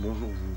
[0.00, 0.56] Bonjour vous.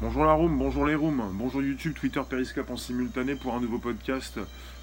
[0.00, 3.78] Bonjour la room, bonjour les rooms, bonjour YouTube, Twitter, Periscope en simultané pour un nouveau
[3.78, 4.40] podcast.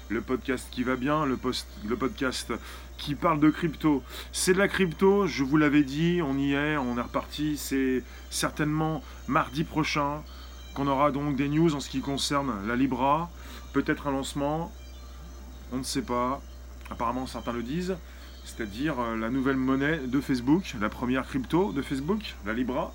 [0.08, 2.54] Le podcast qui va bien, le, post, le podcast
[2.96, 4.02] qui parle de crypto.
[4.32, 7.58] C'est de la crypto, je vous l'avais dit, on y est, on est reparti.
[7.58, 10.22] C'est certainement mardi prochain
[10.72, 13.30] qu'on aura donc des news en ce qui concerne la Libra.
[13.74, 14.72] Peut-être un lancement,
[15.72, 16.40] on ne sait pas.
[16.90, 17.98] Apparemment certains le disent.
[18.48, 22.94] C'est-à-dire euh, la nouvelle monnaie de Facebook, la première crypto de Facebook, la Libra.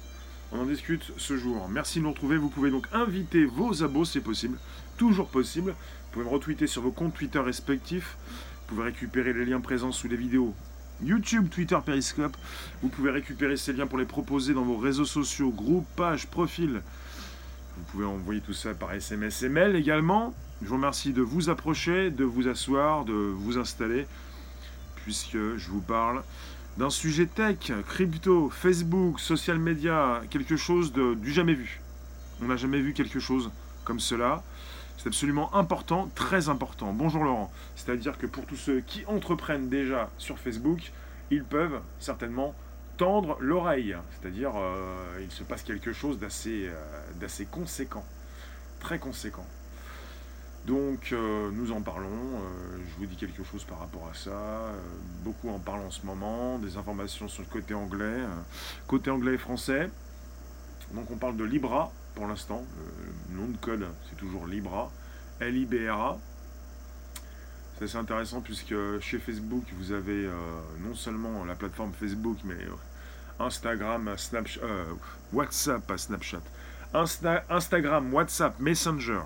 [0.51, 1.69] On en discute ce jour.
[1.69, 2.37] Merci de nous retrouver.
[2.37, 4.57] Vous pouvez donc inviter vos abos, c'est possible.
[4.97, 5.71] Toujours possible.
[5.71, 8.17] Vous pouvez me retweeter sur vos comptes Twitter respectifs.
[8.27, 10.55] Vous pouvez récupérer les liens présents sous les vidéos
[11.03, 12.35] YouTube, Twitter, Periscope.
[12.81, 16.81] Vous pouvez récupérer ces liens pour les proposer dans vos réseaux sociaux, groupes, pages, profils.
[17.77, 20.33] Vous pouvez envoyer tout ça par SMS et mail également.
[20.63, 24.07] Je vous remercie de vous approcher, de vous asseoir, de vous installer,
[25.03, 26.23] puisque je vous parle
[26.77, 31.81] d'un sujet tech, crypto, Facebook, social media, quelque chose de, du jamais vu.
[32.41, 33.51] On n'a jamais vu quelque chose
[33.83, 34.43] comme cela.
[34.97, 36.93] C'est absolument important, très important.
[36.93, 37.51] Bonjour Laurent.
[37.75, 40.91] C'est-à-dire que pour tous ceux qui entreprennent déjà sur Facebook,
[41.29, 42.55] ils peuvent certainement
[42.97, 43.95] tendre l'oreille.
[44.11, 48.05] C'est-à-dire euh, il se passe quelque chose d'assez euh, conséquent.
[48.79, 49.45] Très conséquent.
[50.65, 54.29] Donc euh, nous en parlons, euh, je vous dis quelque chose par rapport à ça,
[54.31, 54.79] euh,
[55.23, 58.21] beaucoup en parlent en ce moment, des informations sur le côté anglais,
[58.87, 59.89] côté anglais et français.
[60.93, 62.63] Donc on parle de Libra pour l'instant,
[63.29, 64.89] le nom de code c'est toujours Libra,
[65.41, 66.17] L-I-B-R-A.
[67.77, 70.29] C'est assez intéressant puisque chez Facebook vous avez
[70.79, 72.57] non seulement la plateforme Facebook mais
[73.39, 74.61] Instagram, Snapchat,
[75.33, 76.43] WhatsApp, pas Snapchat,
[77.49, 79.23] Instagram, WhatsApp, Messenger.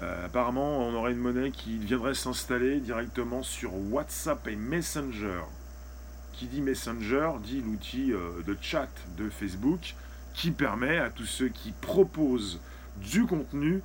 [0.00, 5.42] Euh, apparemment, on aurait une monnaie qui viendrait s'installer directement sur WhatsApp et Messenger.
[6.32, 9.94] Qui dit Messenger dit l'outil euh, de chat de Facebook
[10.34, 12.60] qui permet à tous ceux qui proposent
[12.96, 13.82] du contenu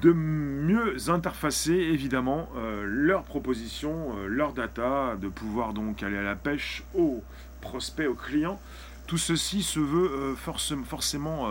[0.00, 6.36] de mieux interfacer évidemment euh, leurs propositions, leurs data, de pouvoir donc aller à la
[6.36, 7.22] pêche aux
[7.60, 8.60] prospects, aux clients.
[9.08, 11.48] Tout ceci se veut forcément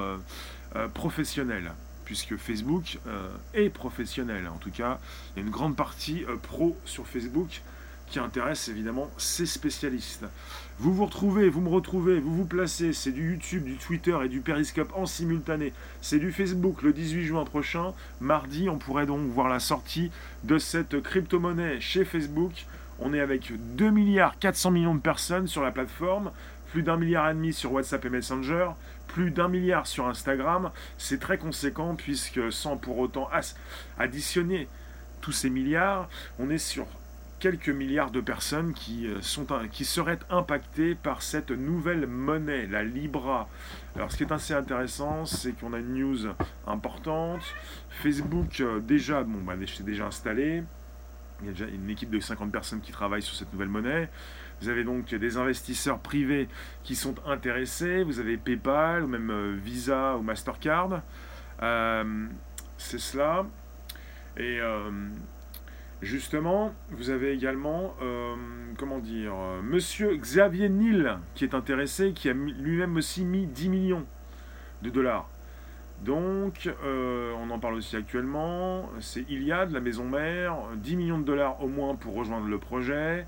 [0.94, 1.72] professionnel
[2.06, 4.48] puisque Facebook euh, est professionnel.
[4.48, 5.00] En tout cas,
[5.36, 7.62] il y a une grande partie euh, pro sur Facebook
[8.08, 10.26] qui intéresse évidemment ces spécialistes.
[10.78, 14.30] Vous vous retrouvez, vous me retrouvez, vous vous placez, c'est du YouTube, du Twitter et
[14.30, 15.74] du Periscope en simultané.
[16.02, 17.94] C'est du Facebook le 18 juin prochain.
[18.22, 20.12] Mardi, on pourrait donc voir la sortie
[20.44, 22.66] de cette crypto-monnaie chez Facebook.
[23.00, 26.32] On est avec 2 milliards 400 millions de personnes sur la plateforme,
[26.72, 28.70] plus d'un milliard et demi sur WhatsApp et Messenger,
[29.16, 33.30] plus d'un milliard sur Instagram, c'est très conséquent puisque sans pour autant
[33.98, 34.68] additionner
[35.22, 36.86] tous ces milliards, on est sur
[37.40, 42.84] quelques milliards de personnes qui, euh, sont, qui seraient impactées par cette nouvelle monnaie, la
[42.84, 43.48] Libra.
[43.96, 46.28] Alors ce qui est assez intéressant, c'est qu'on a une news
[46.68, 47.42] importante.
[47.92, 50.62] Facebook euh, déjà, bon, bah, c'est déjà installé.
[51.42, 54.10] Il y a déjà une équipe de 50 personnes qui travaillent sur cette nouvelle monnaie.
[54.62, 56.48] Vous avez donc des investisseurs privés
[56.84, 58.04] qui sont intéressés.
[58.04, 61.02] Vous avez PayPal ou même euh, Visa ou Mastercard.
[61.62, 62.28] Euh,
[62.78, 63.46] c'est cela.
[64.38, 64.90] Et euh,
[66.02, 67.96] justement, vous avez également,
[68.78, 69.34] comment dire,
[69.64, 74.06] Monsieur Xavier Nil qui est intéressé, qui a lui-même aussi mis 10 millions
[74.82, 75.30] de dollars.
[76.04, 78.90] Donc, on en parle aussi actuellement.
[79.00, 83.26] C'est Iliad, la maison mère, 10 millions de dollars au moins pour rejoindre le projet.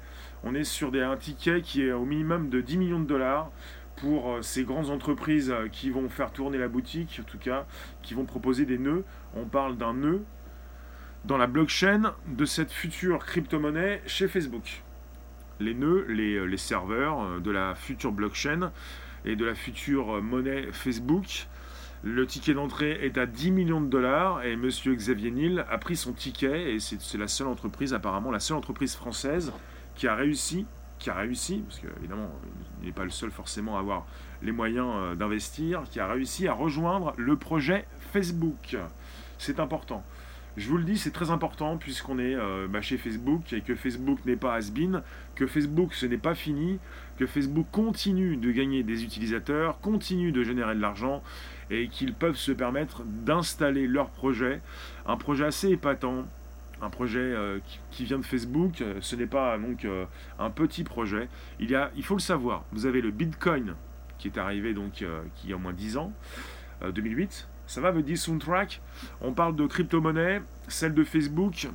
[0.49, 3.51] On est sur un ticket qui est au minimum de 10 millions de dollars
[3.97, 7.65] pour euh, ces grandes entreprises euh, qui vont faire tourner la boutique, en tout cas,
[8.01, 9.03] qui vont proposer des nœuds.
[9.35, 10.23] On parle d'un nœud
[11.25, 14.83] dans la blockchain de cette future crypto-monnaie chez Facebook.
[15.59, 18.71] Les nœuds, les, euh, serveurs de la future blockchain
[19.25, 21.47] et de la future monnaie Facebook.
[22.03, 25.97] Le ticket d'entrée est à 10 millions de dollars et monsieur Xavier Niel a pris
[25.97, 29.51] son ticket et c'est la seule entreprise, apparemment la seule entreprise française
[29.97, 30.65] qui a réussi,
[30.99, 32.31] qui a réussi, parce qu'évidemment,
[32.81, 34.05] il n'est pas le seul forcément à avoir
[34.41, 38.77] les moyens euh, d'investir, qui a réussi à rejoindre le projet Facebook.
[39.37, 40.03] C'est important.
[40.55, 43.75] Je vous le dis, c'est très important puisqu'on est euh, bah, chez Facebook et que
[43.75, 45.03] Facebook n'est pas has-been,
[45.35, 46.79] que Facebook ce n'est pas fini,
[47.17, 51.21] que Facebook continue de gagner des utilisateurs, continue de générer de l'argent
[51.69, 54.61] et qu'ils peuvent se permettre d'installer leur projet,
[55.05, 56.25] un projet assez épatant,
[56.81, 57.59] un projet euh,
[57.91, 58.81] qui, vient de Facebook.
[58.81, 60.05] Euh, ce n'est pas donc euh,
[60.39, 61.29] un petit projet.
[61.59, 62.65] Il, y a, il faut le savoir.
[62.71, 63.75] Vous avez le Bitcoin
[64.17, 66.11] qui est arrivé donc qui y a au moins 10 ans,
[66.81, 67.47] 2008.
[67.67, 68.81] Ça va, votre dit Soundtrack?
[69.21, 71.67] On parle de crypto-monnaie, celle de Facebook.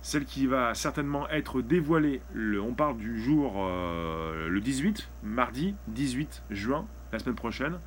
[0.00, 6.86] celle qui va certainement être dévoilée, on parle du jour le 18, mardi 18 juin,
[7.12, 7.78] la semaine prochaine.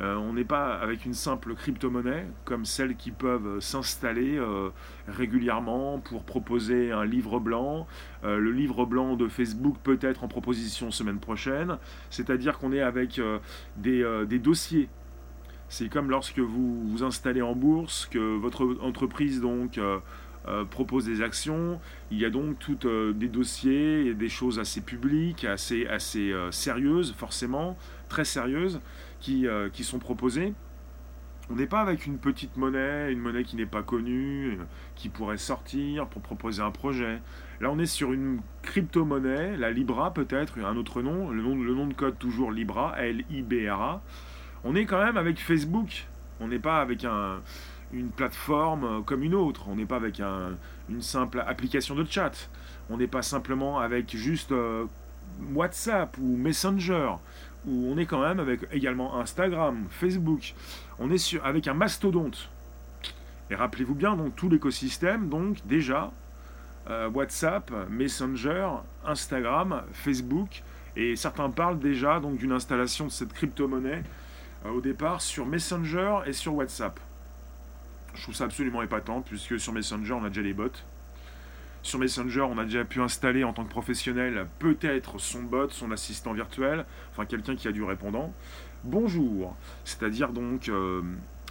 [0.00, 4.70] Euh, on n'est pas avec une simple crypto-monnaie comme celles qui peuvent s'installer euh,
[5.06, 7.86] régulièrement pour proposer un livre blanc.
[8.24, 11.78] le livre blanc de Facebook peut être en proposition semaine prochaine.
[12.10, 13.20] C'est-à-dire qu'on est avec
[13.76, 14.88] des, dossiers
[15.68, 19.78] c'est comme lorsque vous vous installez en bourse, que votre entreprise donc
[20.46, 21.80] euh, propose des actions.
[22.10, 26.50] Il y a donc euh, des dossiers et des choses assez publiques, assez, assez euh,
[26.50, 27.78] sérieuses, forcément,
[28.10, 28.82] très sérieuses,
[29.20, 30.54] qui, qui sont proposées.
[31.50, 34.58] On n'est pas avec une petite monnaie, une monnaie qui n'est pas connue,
[34.94, 37.20] qui pourrait sortir pour proposer un projet.
[37.60, 41.92] Là, on est sur une crypto-monnaie, la Libra peut-être, un autre nom, le nom, de
[41.92, 44.00] code toujours Libra, L-I-B-R-A.
[44.64, 46.06] On est quand même avec Facebook.
[46.40, 47.42] On n'est pas avec un,
[47.92, 49.68] une plateforme euh, comme une autre.
[49.68, 52.48] On n'est pas avec une simple application de chat.
[52.88, 54.86] On n'est pas simplement avec juste euh,
[55.54, 57.12] WhatsApp ou Messenger.
[57.66, 60.54] Ou on est quand même avec également Instagram, Facebook.
[60.98, 62.50] On est sur, avec un mastodonte.
[63.50, 66.10] Et rappelez-vous bien, donc tout l'écosystème, donc déjà,
[66.88, 68.68] euh, WhatsApp, Messenger,
[69.04, 70.62] Instagram, Facebook,
[70.96, 74.02] et certains parlent déjà donc d'une installation de cette crypto-monnaie
[74.64, 76.98] au départ sur Messenger et sur WhatsApp.
[78.14, 80.70] Je trouve ça absolument épatant, puisque sur Messenger, on a déjà les bots.
[81.84, 85.90] Sur Messenger, on a déjà pu installer en tant que professionnel peut-être son bot, son
[85.90, 88.32] assistant virtuel, enfin quelqu'un qui a du répondant.
[88.84, 89.54] Bonjour,
[89.84, 91.02] c'est-à-dire donc euh,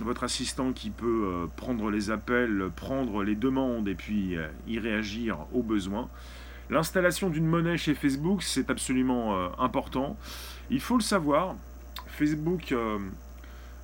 [0.01, 4.79] votre assistant qui peut euh, prendre les appels, prendre les demandes et puis euh, y
[4.79, 6.09] réagir aux besoins.
[6.71, 10.17] L'installation d'une monnaie chez Facebook, c'est absolument important.
[10.71, 11.57] Il faut le savoir,
[12.07, 12.73] Facebook,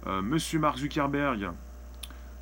[0.07, 1.51] Monsieur Mark Zuckerberg,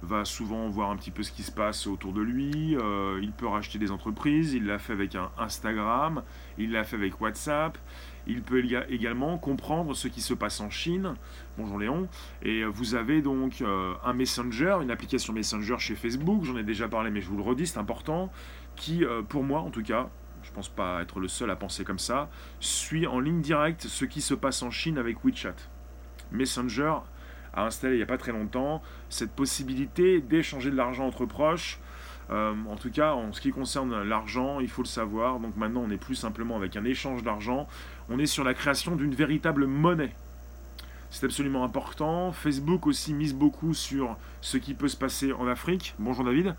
[0.02, 2.76] va souvent voir un petit peu ce qui se passe autour de lui.
[2.78, 4.54] Euh, il peut racheter des entreprises.
[4.54, 6.24] Il l'a fait avec un Instagram.
[6.58, 7.78] Il l'a fait avec WhatsApp.
[8.28, 11.16] Il peut également comprendre ce qui se passe en Chine.
[11.58, 12.08] Bonjour Léon.
[12.44, 16.44] Et vous avez donc euh, un Messenger, une application Messenger chez Facebook.
[16.44, 18.32] J'en ai déjà parlé, mais je vous le redis, c'est important.
[18.76, 20.10] Qui, euh, pour moi en tout cas,
[20.44, 22.30] je pense pas être le seul à penser comme ça,
[22.60, 25.56] suit en ligne directe ce qui se passe en Chine avec WeChat.
[26.32, 26.96] Messenger
[27.64, 31.80] installé il n'y a pas très longtemps cette possibilité d'échanger de l'argent entre proches.
[32.30, 35.40] Euh, en tout cas, en ce qui concerne l'argent, il faut le savoir.
[35.40, 37.68] Donc maintenant, on n'est plus simplement avec un échange d'argent,
[38.10, 40.14] on est sur la création d'une véritable monnaie.
[41.10, 42.34] C'est absolument important.
[42.34, 45.96] Facebook aussi mise beaucoup sur ce qui peut se passer en Afrique.
[46.00, 46.56] Bonjour David.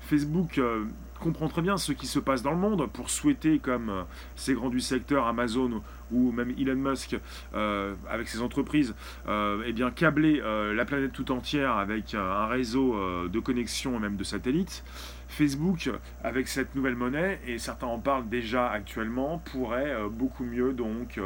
[0.00, 0.84] Facebook euh,
[1.18, 4.02] comprend très bien ce qui se passe dans le monde pour souhaiter, comme euh,
[4.36, 7.18] ces grands du secteur, Amazon ou même Elon Musk,
[7.54, 8.94] euh, avec ses entreprises,
[9.28, 12.96] eh bien, câbler la planète tout entière avec un réseau
[13.28, 14.84] de connexion et même de satellites.
[15.28, 15.90] Facebook,
[16.24, 21.20] avec cette nouvelle monnaie, et certains en parlent déjà actuellement, pourrait beaucoup mieux donc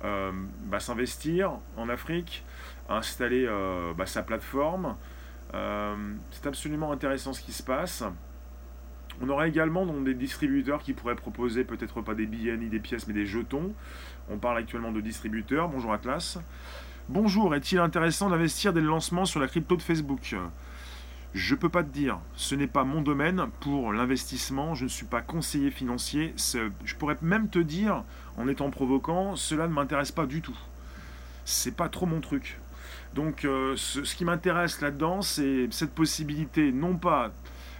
[0.00, 2.46] bah, s'investir en Afrique,
[2.88, 3.46] installer
[3.94, 4.96] bah, sa plateforme,
[5.54, 5.94] euh,
[6.30, 8.02] c'est absolument intéressant ce qui se passe.
[9.22, 13.06] On aura également des distributeurs qui pourraient proposer peut-être pas des billets ni des pièces
[13.06, 13.72] mais des jetons.
[14.30, 15.68] On parle actuellement de distributeurs.
[15.68, 16.38] Bonjour Atlas.
[17.08, 20.34] Bonjour, est-il intéressant d'investir dès le lancement sur la crypto de Facebook?
[21.34, 25.04] Je peux pas te dire, ce n'est pas mon domaine pour l'investissement, je ne suis
[25.04, 26.32] pas conseiller financier.
[26.36, 28.04] Je pourrais même te dire,
[28.36, 30.56] en étant provocant, cela ne m'intéresse pas du tout.
[31.44, 32.58] C'est pas trop mon truc.
[33.14, 37.32] Donc euh, ce, qui m'intéresse là-dedans, c'est cette possibilité, non pas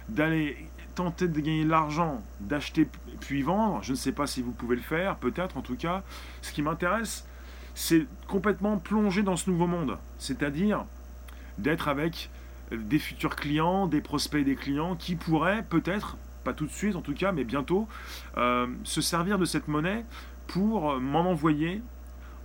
[0.07, 0.57] d'aller
[0.95, 2.87] tenter de gagner de l'argent, d'acheter
[3.19, 6.03] puis vendre, je ne sais pas si vous pouvez le faire, peut-être en tout cas,
[6.41, 7.27] ce qui m'intéresse,
[7.73, 10.85] c'est complètement plonger dans ce nouveau monde, c'est-à-dire
[11.57, 12.29] d'être avec
[12.71, 17.01] des futurs clients, des prospects des clients qui pourraient peut-être, pas tout de suite en
[17.01, 17.87] tout cas, mais bientôt,
[18.37, 20.05] euh, se servir de cette monnaie
[20.47, 21.81] pour m'en envoyer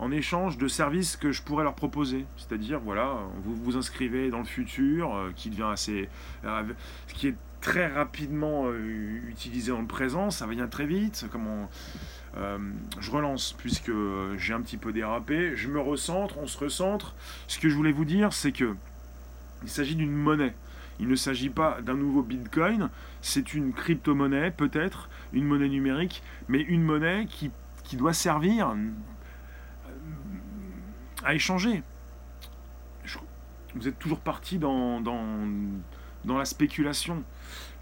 [0.00, 2.24] en échange de services que je pourrais leur proposer.
[2.36, 6.08] C'est-à-dire, voilà, vous vous inscrivez dans le futur, euh, qui devient assez.
[6.44, 6.62] Euh,
[7.08, 11.26] qui est très rapidement euh, utilisé le présent, ça vient très vite.
[11.30, 11.68] Comment.
[12.34, 13.92] je relance puisque
[14.36, 15.56] j'ai un petit peu dérapé.
[15.56, 17.14] Je me recentre, on se recentre.
[17.48, 18.74] Ce que je voulais vous dire, c'est que
[19.62, 20.54] il s'agit d'une monnaie.
[21.00, 22.90] Il ne s'agit pas d'un nouveau Bitcoin,
[23.22, 27.50] c'est une crypto-monnaie, peut-être, une monnaie numérique, mais une monnaie qui,
[27.84, 28.76] qui doit servir
[31.24, 31.82] à échanger.
[33.74, 37.24] vous êtes toujours parti dans, dans la spéculation.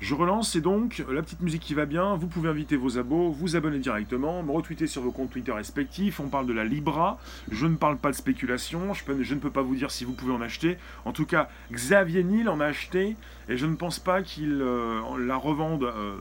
[0.01, 3.33] Je relance et donc la petite musique qui va bien, vous pouvez inviter vos abos,
[3.33, 7.19] vous abonner directement, me retweeter sur vos comptes Twitter respectifs, on parle de la Libra,
[7.51, 10.33] je ne parle pas de spéculation, je, ne peux pas vous dire si vous pouvez
[10.33, 10.79] en acheter.
[11.05, 13.17] En tout cas, Xavier Niel en a acheté
[13.49, 16.17] et je ne pense pas qu'il euh, la revende euh,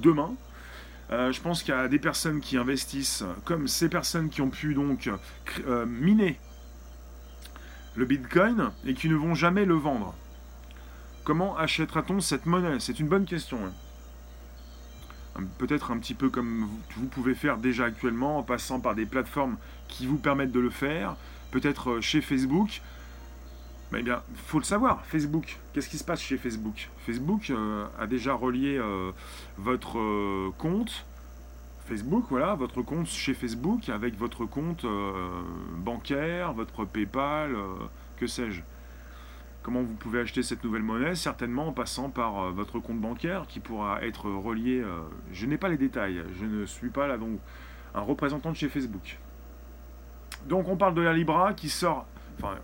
[0.00, 0.32] demain.
[1.10, 4.50] Euh, je pense qu'il y a des personnes qui investissent, comme ces personnes qui ont
[4.50, 5.10] pu donc
[5.84, 6.38] miner
[7.96, 10.14] le Bitcoin et qui ne vont jamais le vendre.
[11.26, 12.78] Comment achètera-t-on cette monnaie?
[12.78, 13.58] C'est une bonne question.
[15.36, 15.42] Hein.
[15.58, 19.56] Peut-être un petit peu comme vous pouvez faire déjà actuellement en passant par des plateformes
[19.88, 21.16] qui vous permettent de le faire.
[21.50, 22.80] Peut-être euh, chez Facebook.
[23.90, 25.58] Mais eh bien, faut le savoir, Facebook.
[25.72, 26.90] Qu'est-ce qui se passe chez Facebook?
[27.04, 29.10] Facebook euh, a déjà relié euh,
[29.58, 31.06] votre compte
[31.86, 34.84] Facebook, voilà, votre compte chez Facebook avec votre compte
[35.76, 37.56] bancaire, votre PayPal,
[38.16, 38.62] que sais-je.
[39.66, 43.46] Comment vous pouvez acheter cette nouvelle monnaie Certainement en passant par euh, votre compte bancaire
[43.48, 44.80] qui pourra être relié.
[44.80, 45.00] Euh,
[45.32, 47.40] je n'ai pas les détails, je ne suis pas là donc
[47.92, 49.18] un représentant de chez Facebook.
[50.48, 52.06] Donc on parle de la Libra qui sort.
[52.38, 52.54] Enfin,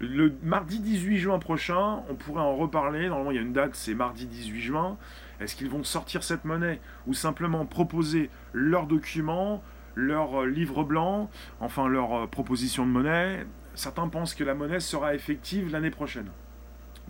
[0.00, 3.08] le mardi 18 juin prochain, on pourrait en reparler.
[3.08, 4.98] Normalement, il y a une date, c'est mardi 18 juin.
[5.38, 9.62] Est-ce qu'ils vont sortir cette monnaie ou simplement proposer leurs documents,
[9.94, 11.30] leur euh, livre blanc,
[11.60, 13.46] enfin leur proposition de monnaie?
[13.76, 16.28] Certains pensent que la monnaie sera effective l'année prochaine.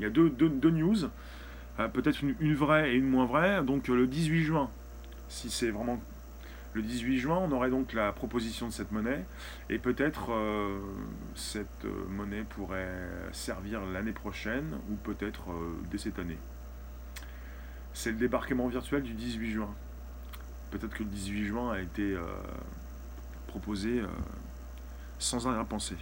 [0.01, 0.97] Il y a deux, news,
[1.79, 3.63] euh, peut-être une, vraie et une moins vraie.
[3.63, 4.71] Donc euh, le 18 juin,
[5.29, 6.01] si c'est vraiment
[6.73, 9.27] le 18 juin, on aurait donc la proposition de cette monnaie.
[9.69, 10.81] Et peut-être euh,
[11.35, 12.89] cette monnaie pourrait
[13.33, 15.51] servir l'année prochaine ou peut-être
[15.91, 16.39] dès cette année.
[17.93, 19.75] C'est le débarquement virtuel du 18 juin.
[20.71, 22.17] Peut-être que le 18 juin a été
[23.49, 24.01] proposé
[25.19, 25.97] sans penser.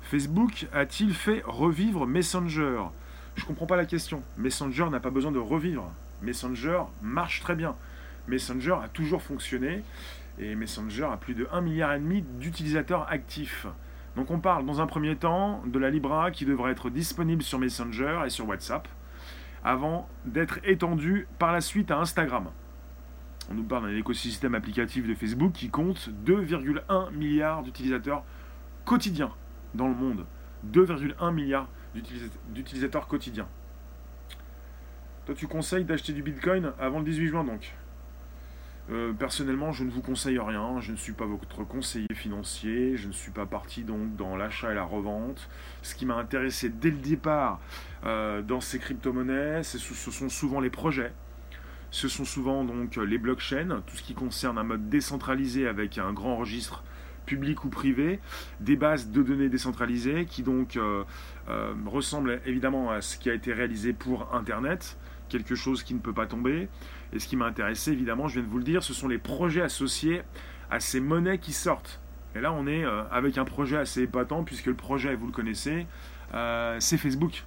[0.00, 2.86] Facebook a-t-il fait revivre Messenger?
[3.34, 4.22] Je ne comprends pas la question.
[4.36, 5.90] Messenger n'a pas besoin de revivre.
[6.22, 7.74] Messenger marche très bien.
[8.28, 9.82] Messenger a toujours fonctionné
[10.38, 13.66] et Messenger a plus de 1,5 milliard d'utilisateurs actifs.
[14.16, 17.58] Donc on parle dans un premier temps de la Libra qui devrait être disponible sur
[17.58, 18.88] Messenger et sur WhatsApp
[19.64, 22.50] avant d'être étendue par la suite à Instagram.
[23.50, 28.24] On nous parle d'un écosystème applicatif de Facebook qui compte 2,1 milliards d'utilisateurs
[28.84, 29.32] quotidiens
[29.74, 30.24] dans le monde.
[30.72, 33.48] 2,1 milliards d'utilisateurs quotidiens.
[35.26, 37.74] Toi, tu conseilles d'acheter du Bitcoin avant le 18 juin, donc?
[38.90, 40.80] Euh, Personnellement, je ne vous conseille rien.
[40.80, 42.96] Je ne suis pas votre conseiller financier.
[42.96, 45.48] Je ne suis pas parti donc dans l'achat et la revente.
[45.82, 47.60] Ce qui m'a intéressé dès le départ
[48.04, 51.12] euh, dans ces crypto-monnaies, ce sont souvent les projets.
[51.90, 56.12] Ce sont souvent donc les blockchains, tout ce qui concerne un mode décentralisé avec un
[56.12, 56.82] grand registre
[57.24, 58.20] public ou privé,
[58.60, 61.04] des bases de données décentralisées qui donc euh,
[61.48, 64.96] euh, ressemblent évidemment à ce qui a été réalisé pour Internet,
[65.28, 66.68] quelque chose qui ne peut pas tomber.
[67.12, 69.18] Et ce qui m'a intéressé, évidemment, je viens de vous le dire, ce sont les
[69.18, 70.22] projets associés
[70.70, 72.00] à ces monnaies qui sortent.
[72.34, 75.32] Et là, on est euh, avec un projet assez épatant, puisque le projet, vous le
[75.32, 75.86] connaissez,
[76.80, 77.44] c'est Facebook.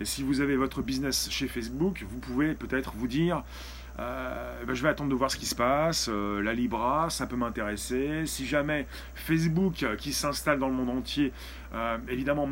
[0.00, 3.44] Et si vous avez votre business chez Facebook, vous pouvez peut-être vous dire,
[3.98, 6.08] euh, ben, je vais attendre de voir ce qui se passe.
[6.10, 8.24] Euh, la Libra, ça peut m'intéresser.
[8.24, 11.32] Si jamais Facebook, euh, qui s'installe dans le monde entier,
[12.08, 12.48] évidemment,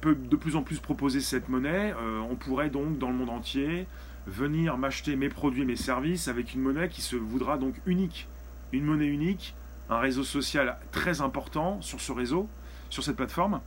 [0.00, 1.94] peut de plus en plus proposer cette monnaie,
[2.28, 3.86] on pourrait donc dans le monde entier
[4.26, 8.28] venir m'acheter mes produits, mes services avec une monnaie qui se voudra donc unique.
[8.72, 9.54] Une monnaie unique,
[9.88, 12.46] un réseau social très important sur ce réseau,
[12.90, 13.62] sur cette plateforme.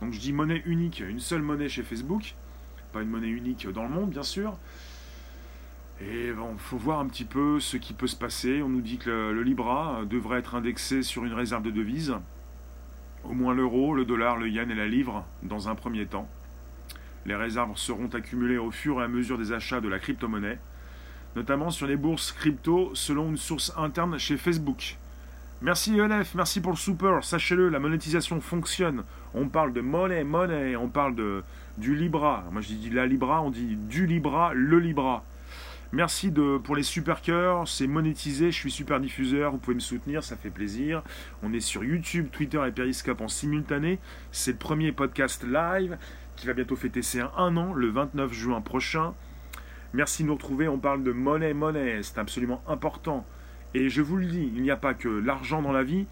[0.00, 2.34] Donc je dis monnaie unique, une seule monnaie chez Facebook,
[2.92, 4.58] pas une monnaie unique dans le monde bien sûr.
[6.00, 8.60] Et bon, faut voir un petit peu ce qui peut se passer.
[8.62, 12.14] On nous dit que le, Libra devrait être indexé sur une réserve de devises,
[13.24, 16.28] au moins l'euro, le dollar, le yen et la livre, dans un premier temps.
[17.24, 20.58] Les réserves seront accumulées au fur et à mesure des achats de la crypto-monnaie,
[21.34, 24.98] notamment sur les bourses crypto selon une source interne chez Facebook.
[25.62, 27.24] Merci ELF, merci pour le super.
[27.24, 29.04] Sachez-le, la monétisation fonctionne.
[29.32, 31.42] On parle de monnaie, monnaie, on parle de,
[31.78, 32.44] du Libra.
[32.52, 35.24] Moi je dis la Libra, on dit du Libra, le Libra.
[35.92, 36.30] Merci
[36.62, 40.36] pour les super cœurs, c'est monétisé, je suis super diffuseur, vous pouvez me soutenir, ça
[40.36, 41.02] fait plaisir.
[41.42, 43.98] On est sur YouTube, Twitter et Periscope en simultané.
[44.32, 45.96] C'est le premier podcast live
[46.36, 49.14] qui va bientôt fêter ses un an, le 29 juin prochain.
[49.94, 53.24] Merci de nous retrouver, on parle de monnaie, monnaie, c'est absolument important.
[53.76, 56.06] Et je vous le dis, il n'y a pas que l'argent dans la vie,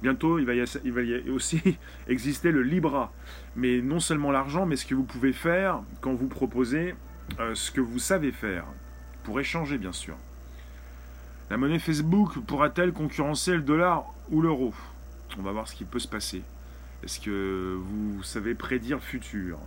[0.00, 1.60] bientôt il va, y aussi
[2.08, 3.12] exister le Libra.
[3.56, 6.94] Mais non seulement l'argent, mais ce que vous pouvez faire quand vous proposez
[7.40, 8.64] euh, ce que vous savez faire
[9.24, 10.14] pour échanger bien sûr.
[11.50, 14.72] La monnaie Facebook pourra-t-elle concurrencer le dollar ou l'euro?
[15.36, 16.44] On va voir ce qui peut se passer.
[17.02, 19.58] Est-ce que vous savez prédire le futur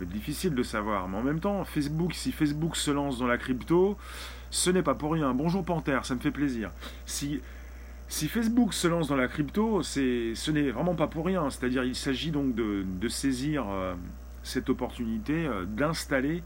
[0.00, 3.38] C'est difficile de savoir, mais en même temps, Facebook, si Facebook se lance dans la
[3.38, 3.96] crypto,
[4.52, 5.32] ce n'est pas pour rien.
[5.32, 6.70] Bonjour Panthère, ça me fait plaisir.
[7.06, 7.40] Si,
[8.06, 11.48] si Facebook se lance dans la crypto, ce n'est vraiment pas pour rien.
[11.48, 13.94] C'est-à-dire, il s'agit donc de, saisir euh,
[14.42, 16.42] cette opportunité euh, d'installer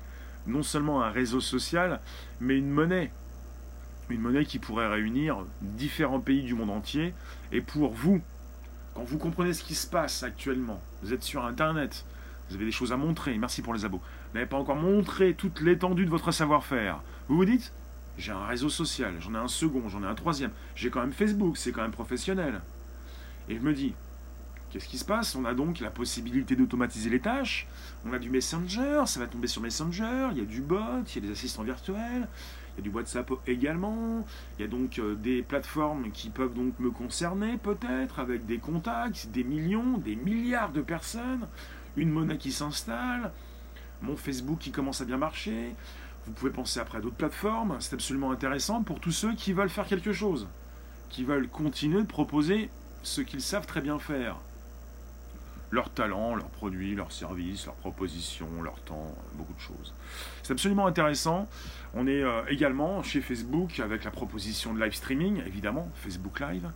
[0.47, 2.01] non seulement un réseau social,
[2.41, 3.11] mais une monnaie.
[4.09, 7.13] Une monnaie qui pourrait réunir différents pays du monde entier.
[7.51, 8.23] Et pour vous,
[8.95, 12.05] quand vous comprenez ce qui se passe actuellement, vous êtes sur Internet,
[12.49, 13.99] vous avez des choses à montrer, merci pour les abos.
[13.99, 17.01] Vous n'avez pas encore montré toute l'étendue de votre savoir-faire.
[17.27, 17.73] Vous vous dites,
[18.19, 21.13] j'ai un réseau social, j'en ai un second, j'en ai un troisième, j'ai quand même
[21.13, 22.61] Facebook, c'est quand même professionnel.
[23.49, 23.95] Et je me dis,
[24.71, 25.35] qu'est-ce qui se passe?
[25.37, 27.67] On a donc la possibilité d'automatiser les tâches,
[28.05, 31.23] on a du Messenger, ça va tomber sur Messenger, il y a du bot, il
[31.23, 32.29] y a des assistants virtuels,
[32.75, 34.27] il y a du WhatsApp également,
[34.59, 38.59] il y a donc euh, des plateformes qui peuvent donc me concerner peut-être, avec des
[38.59, 41.47] contacts, des millions, des milliards de personnes
[41.97, 43.33] une monnaie qui s'installe,
[44.03, 45.75] mon Facebook qui commence à bien marcher.
[46.27, 47.77] Vous pouvez penser après à d'autres plateformes.
[47.81, 50.49] C'est absolument intéressant pour tous ceux qui veulent faire quelque chose,
[51.09, 52.69] qui veulent continuer de proposer
[53.03, 54.37] ce qu'ils savent très bien faire.
[55.71, 59.95] Leurs talents, leurs produits, leurs services, leurs propositions, leur temps, beaucoup de choses.
[60.43, 61.49] C'est absolument intéressant.
[61.95, 66.71] On est euh, également chez Facebook avec la proposition de live streaming, évidemment, Facebook Live.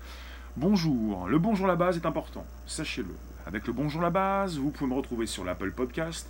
[0.57, 1.28] Bonjour.
[1.28, 3.14] Le bonjour à la base est important, sachez-le.
[3.47, 6.28] Avec le Bonjour la base, vous pouvez me retrouver sur l'Apple Podcast,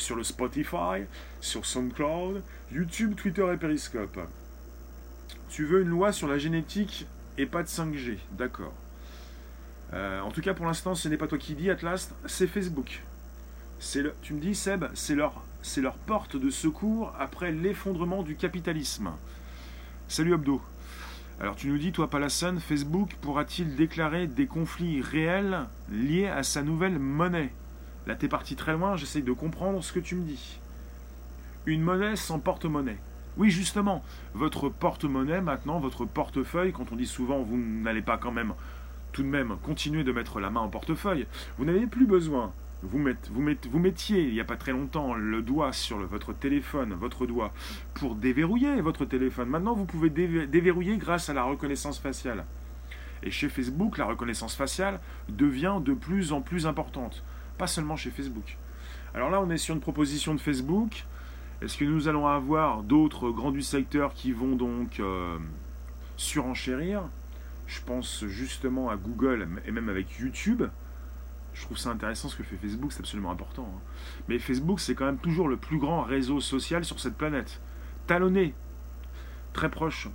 [0.00, 1.04] sur le Spotify,
[1.40, 2.42] sur SoundCloud,
[2.72, 4.18] YouTube, Twitter et Periscope.
[5.48, 7.06] Tu veux une loi sur la génétique
[7.38, 8.74] et pas de 5G, d'accord.
[9.92, 13.02] Euh, en tout cas, pour l'instant, ce n'est pas toi qui dis, Atlas, c'est Facebook.
[13.94, 15.42] Le, tu me dis, Seb, c'est leur,
[16.06, 19.10] porte de secours après l'effondrement du capitalisme.
[20.08, 20.60] Salut Abdo.
[21.40, 26.62] Alors tu nous dis, toi Palasson, Facebook pourra-t-il déclarer des conflits réels liés à sa
[26.62, 27.50] nouvelle monnaie?
[28.10, 30.58] Là t'es parti très loin, j'essaye de comprendre ce que tu me dis.
[31.64, 32.98] Une monnaie sans porte-monnaie.
[33.36, 34.02] Oui justement,
[34.34, 38.54] votre porte-monnaie maintenant, votre portefeuille, quand on dit souvent vous n'allez pas quand même
[39.12, 42.52] tout de même continuer de mettre la main en portefeuille, vous n'avez plus besoin
[42.82, 42.98] vous,
[43.30, 47.52] vous, mettiez il n'y a pas très longtemps le doigt sur votre téléphone, votre doigt,
[47.94, 49.50] pour déverrouiller votre téléphone.
[49.50, 52.44] Maintenant, vous pouvez déverrouiller grâce à la reconnaissance faciale.
[53.22, 54.98] Et chez Facebook, la reconnaissance faciale
[55.28, 57.22] devient de plus en plus importante.
[57.60, 58.56] Pas seulement chez Facebook.
[59.14, 61.04] Alors là, on est sur une proposition de Facebook.
[61.62, 65.38] Est-ce que nous allons avoir d'autres grands du secteur qui vont donc euh,
[66.16, 67.02] surenchérir?
[67.68, 70.64] Je pense justement à Google et même avec YouTube
[71.52, 73.70] je trouve ça intéressant ce que fait Facebook, c'est absolument important.
[73.74, 73.80] Hein.
[74.28, 77.60] Mais Facebook, c'est quand même toujours le plus grand réseau social sur cette planète.
[78.06, 78.54] Talonné,
[79.52, 80.08] très proche.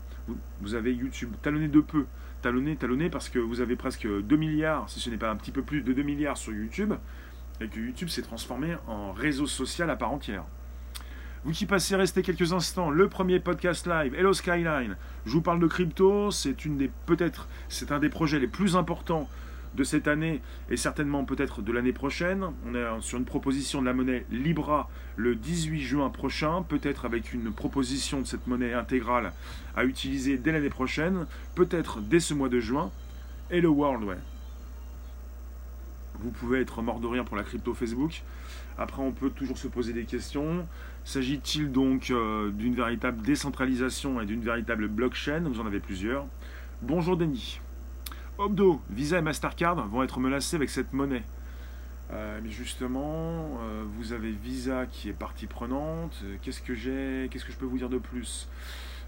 [0.61, 2.05] Vous, avez YouTube, talonné de peu.
[2.41, 5.51] Talonné, talonné parce que vous avez presque 2 milliards, si ce n'est pas un petit
[5.51, 6.93] peu plus de 2 milliards sur YouTube,
[7.61, 10.43] et que YouTube s'est transformé en réseau social à part entière.
[11.43, 14.97] Vous qui passez rester quelques instants, le premier podcast live, Hello Skyline.
[15.25, 18.75] Je vous parle de crypto, c'est une des peut-être, c'est un des projets les plus
[18.75, 19.29] importants
[19.75, 22.45] de cette année et certainement peut-être de l'année prochaine.
[22.65, 27.33] On est sur une proposition de la monnaie Libra le 18 juin prochain, peut-être avec
[27.33, 29.31] une proposition de cette monnaie intégrale
[29.75, 32.89] à utiliser dès l'année prochaine, peut-être dès ce mois de juin,
[33.51, 34.17] le World
[36.19, 38.23] Vous pouvez être mort de rire pour la crypto Facebook.
[38.77, 40.67] Après, on peut toujours se poser des questions.
[41.05, 45.41] S'agit-il donc euh, d'une véritable décentralisation et d'une véritable blockchain?
[45.45, 46.25] Vous en avez plusieurs.
[46.81, 47.61] Bonjour Denis.
[48.37, 51.23] Obdo, Visa et Mastercard vont être menacés avec cette monnaie.
[52.11, 56.23] Euh, mais justement, euh, vous avez Visa qui est partie prenante.
[56.41, 58.49] Qu'est-ce que j'ai Qu'est-ce que je peux vous dire de plus?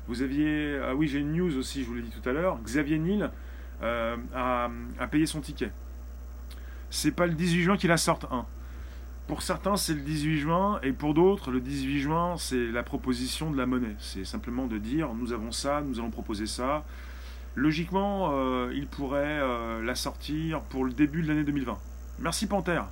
[0.08, 0.80] Vous aviez.
[0.82, 2.58] Ah oui, j'ai une news aussi, je vous l'ai dit tout à l'heure.
[2.64, 3.32] Xavier Niel
[3.82, 4.70] a,
[5.12, 5.72] payé son ticket.
[6.90, 8.26] C'est pas le 18 juin qu'il la sorte.
[9.28, 13.52] Pour certains, c'est le 18 juin, et pour d'autres, le 18 juin, c'est la proposition
[13.52, 13.96] de la monnaie.
[14.00, 16.86] C'est simplement de dire nous avons ça, nous allons proposer ça.
[17.56, 21.78] Logiquement, euh, il pourrait euh, la sortir pour le début de l'année 2020.
[22.20, 22.88] Merci Panthère.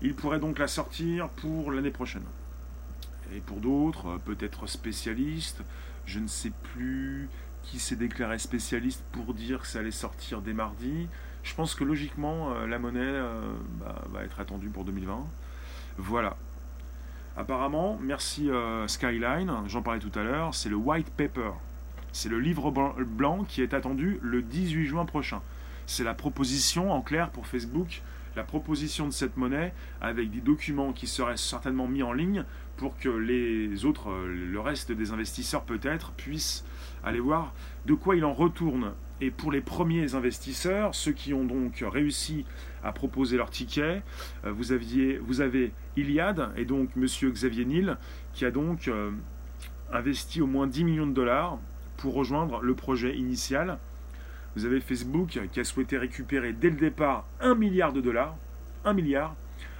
[0.00, 2.22] Il pourrait donc la sortir pour l'année prochaine.
[3.34, 5.62] Et pour d'autres, euh, peut-être spécialistes,
[6.06, 7.28] je ne sais plus
[7.64, 11.08] qui s'est déclaré spécialiste pour dire que ça allait sortir dès mardi.
[11.46, 13.20] Je pense que logiquement, la monnaie
[13.80, 15.24] bah, va être attendue pour 2020.
[15.96, 16.36] Voilà.
[17.36, 18.50] Apparemment, merci
[18.88, 21.52] Skyline, j'en parlais tout à l'heure, c'est le white paper
[22.16, 25.42] c'est le livre blanc qui est attendu le 18 juin prochain.
[25.84, 28.00] C'est la proposition en clair pour Facebook,
[28.36, 32.44] la proposition de cette monnaie avec des documents qui seraient certainement mis en ligne
[32.76, 36.64] pour que les autres, le reste des investisseurs peut-être, puissent
[37.02, 37.54] aller voir
[37.86, 42.44] de quoi il en retourne Et pour les premiers investisseurs, ceux qui ont donc réussi
[42.84, 44.02] à proposer leur ticket,
[44.44, 47.96] euh, vous, aviez, vous avez Iliad et donc Monsieur Xavier Nil
[48.34, 49.10] qui a donc euh,
[49.90, 51.58] investi au moins 10 millions de dollars
[51.96, 53.78] pour rejoindre le projet initial.
[54.56, 58.36] Vous avez Facebook qui a souhaité récupérer dès le départ 1 milliard de dollars,
[58.86, 59.36] 1 milliard,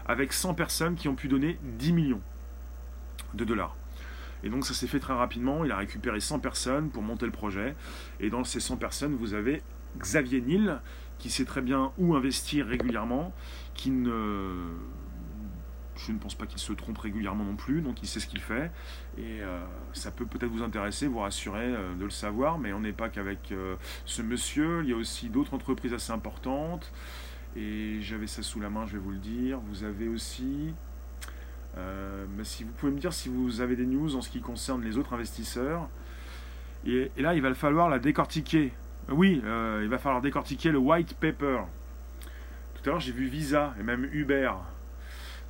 [0.06, 2.20] avec 100 personnes qui ont pu donner 10 millions
[3.32, 3.74] de dollars.
[4.44, 7.32] Et donc ça s'est fait très rapidement, il a récupéré 100 personnes pour monter le
[7.32, 7.74] projet.
[8.20, 9.62] Et dans ces 100 personnes, vous avez
[9.98, 10.78] Xavier Nil,
[11.18, 13.32] qui sait très bien où investir régulièrement,
[13.72, 14.52] qui ne...
[15.96, 18.40] Je ne pense pas qu'il se trompe régulièrement non plus, donc il sait ce qu'il
[18.40, 18.70] fait.
[19.16, 22.80] Et euh, ça peut peut-être vous intéresser, vous rassurer euh, de le savoir, mais on
[22.80, 26.92] n'est pas qu'avec euh, ce monsieur, il y a aussi d'autres entreprises assez importantes.
[27.56, 29.58] Et j'avais ça sous la main, je vais vous le dire.
[29.60, 30.74] Vous avez aussi
[32.42, 34.96] si vous pouvez me dire si vous avez des news en ce qui concerne les
[34.96, 35.88] autres investisseurs.
[36.86, 38.72] Et, là, il va falloir la décortiquer.
[39.10, 41.60] Oui, il va falloir décortiquer le white paper.
[42.74, 44.52] Tout à l'heure, j'ai vu Visa et même Uber.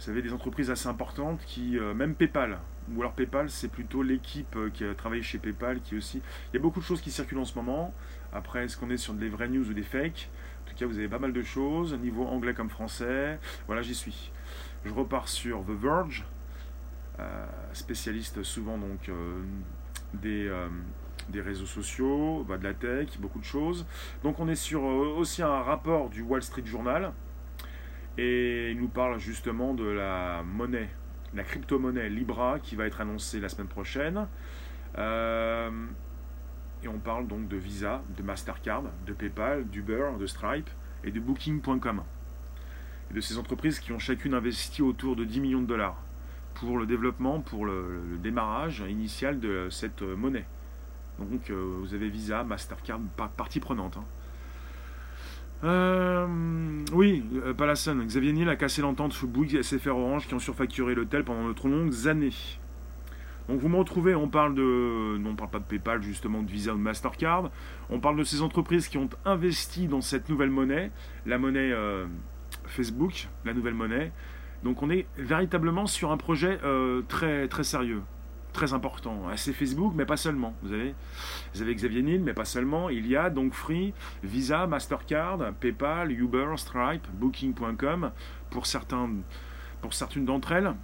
[0.07, 2.61] Vous savez, des entreprises assez importantes qui, euh, même PayPal,
[2.95, 6.23] ou alors PayPal, c'est plutôt l'équipe qui a travaillé chez PayPal qui aussi.
[6.53, 7.93] Il y a beaucoup de choses qui circulent en ce moment.
[8.33, 10.31] Après, est-ce qu'on est sur des vraies news ou des fakes?
[10.65, 13.41] En tout cas, vous avez pas mal de choses, niveau anglais comme français.
[13.67, 14.31] Voilà, j'y suis.
[14.85, 16.25] Je repars sur The Verge,
[17.19, 19.43] euh, spécialiste souvent donc euh,
[20.15, 20.69] des, euh,
[21.31, 23.85] des, réseaux sociaux, bah, de la tech, beaucoup de choses.
[24.23, 27.13] Donc on est sur aussi un rapport du Wall Street Journal
[28.19, 30.89] et il nous parle justement de la monnaie,
[31.35, 34.27] la crypto-monnaie Libra qui va être annoncée la semaine prochaine.
[34.97, 40.71] et on parle donc de Visa, de Mastercard, de PayPal, d'Uber, de Stripe
[41.05, 42.03] et de Booking.com
[43.11, 46.01] et de ces entreprises qui ont chacune investi autour de 10 millions de dollars
[46.55, 50.47] pour le développement, pour le, démarrage initial de cette monnaie.
[51.19, 53.01] Donc euh, vous avez Visa, Mastercard,
[53.37, 53.97] partie prenante.
[53.97, 54.05] Hein.
[55.65, 56.27] Euh,
[56.93, 60.39] oui, euh, Palasson, Xavier Niel a cassé l'entente sous Bouygues et SFR Orange qui ont
[60.39, 62.33] surfacturé l'hôtel pendant de trop longues années.
[63.49, 65.17] Donc vous me retrouvez, on parle de.
[65.19, 67.51] Non, on parle pas de PayPal, justement, de Visa ou de Mastercard.
[67.91, 70.91] On parle de ces entreprises qui ont investi dans cette nouvelle monnaie,
[71.27, 71.73] la monnaie
[72.67, 74.13] Facebook, la nouvelle monnaie.
[74.63, 78.03] Donc on est véritablement sur un projet euh, très, très sérieux,
[78.57, 79.25] très important.
[79.37, 80.55] C'est Facebook, mais pas seulement.
[80.63, 80.95] Vous avez,
[81.55, 82.89] vous avez Xavier Niel, mais pas seulement.
[82.91, 83.93] Il y a donc Free,
[84.25, 88.11] Visa, Mastercard, PayPal, Uber, Stripe, Booking.com
[88.51, 89.11] pour, certains,
[89.83, 90.75] pour certaines d'entre elles,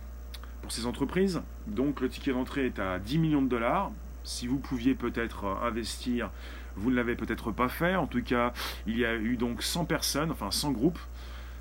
[0.61, 1.43] pour ces entreprises.
[1.67, 3.91] Donc le ticket d'entrée est à 10 millions de dollars.
[4.23, 6.31] Si vous pouviez peut-être investir,
[6.77, 7.97] vous ne l'avez peut-être pas fait.
[7.97, 8.53] En tout cas,
[8.87, 11.01] il y a eu donc 100 personnes, enfin 100 groupes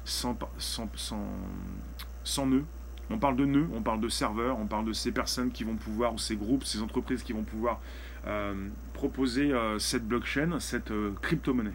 [0.04, 2.66] sans, sans, nœuds.
[3.12, 5.76] On parle de nœuds, on parle de serveurs, on parle de ces personnes qui vont
[5.76, 7.82] pouvoir, ou ces groupes, ces entreprises qui vont pouvoir
[8.26, 11.74] euh, proposer euh, cette blockchain, cette euh, crypto-monnaie.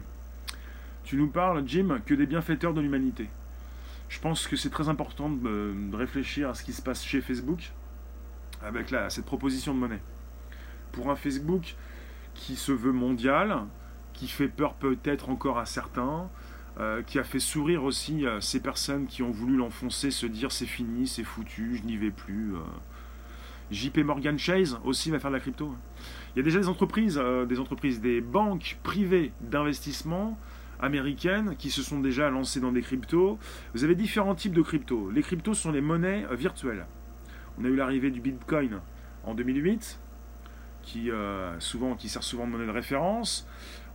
[1.03, 3.29] Tu nous parles, Jim, que des bienfaiteurs de l'humanité.
[4.09, 7.71] Je pense que c'est très important de, réfléchir à ce qui se passe chez Facebook
[8.63, 10.01] avec cette proposition de monnaie.
[10.91, 11.75] Pour un Facebook
[12.33, 13.63] qui se veut mondial,
[14.13, 16.29] qui fait peur peut-être encore à certains,
[16.79, 20.51] euh, qui a fait sourire aussi euh, ces personnes qui ont voulu l'enfoncer, se dire
[20.51, 22.53] c'est fini, c'est foutu, je n'y vais plus.
[22.53, 22.59] Euh.
[23.71, 25.73] JP Morgan Chase aussi va faire de la crypto.
[26.35, 30.37] Il y a déjà des entreprises, des entreprises, des banques privées d'investissement
[30.79, 33.39] américaines qui se sont déjà lancées dans des cryptos.
[33.73, 35.09] Vous avez différents types de cryptos.
[35.09, 36.85] Les cryptos sont les monnaies virtuelles.
[37.59, 38.79] On a eu l'arrivée du Bitcoin
[39.25, 39.99] en 2008,
[40.87, 41.11] qui,
[41.59, 43.47] souvent, qui sert souvent de monnaie de référence.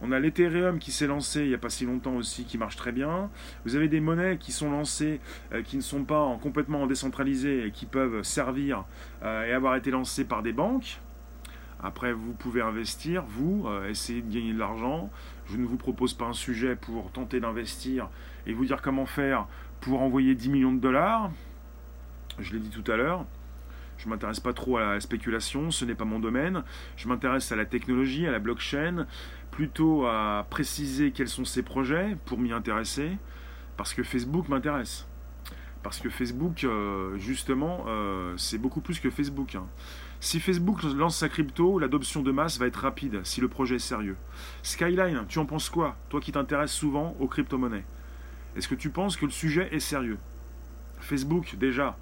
[0.05, 2.75] On a l'Ethereum qui s'est lancé il n'y a pas si longtemps aussi, qui marche
[2.75, 3.31] très bien.
[3.65, 5.21] Vous avez des monnaies qui sont lancées,
[5.53, 8.85] euh, qui ne sont pas complètement décentralisées et qui peuvent servir
[9.23, 10.99] euh, et avoir été lancées par des banques.
[11.81, 15.09] Après, vous pouvez investir, vous, euh, essayer de gagner de l'argent.
[15.47, 18.09] Je ne vous propose pas un sujet pour tenter d'investir
[18.47, 19.47] et vous dire comment faire
[19.81, 21.31] pour envoyer 10 millions de dollars.
[22.41, 23.25] Je l'ai dit tout à l'heure.
[24.03, 26.65] Je m'intéresse pas trop à la spéculation, ce n'est pas mon domaine.
[26.97, 29.07] Je m'intéresse à la technologie, à la blockchain,
[29.53, 33.17] plutôt à préciser quels sont ses projets pour m'y intéresser,
[33.77, 35.07] parce que Facebook m'intéresse.
[35.85, 39.55] Parce que Facebook, euh, justement, euh, c'est beaucoup plus que Facebook.
[39.55, 39.67] Hein.
[40.19, 43.81] Si Facebook lance sa crypto, l'adoption de masse va être rapide si le projet est
[43.81, 44.17] sérieux.
[44.65, 47.85] Skyline, tu en penses quoi Toi qui t'intéresses souvent aux crypto-monnaies?
[48.57, 50.19] Est-ce que tu penses que le sujet est sérieux?
[50.99, 51.97] Facebook, déjà.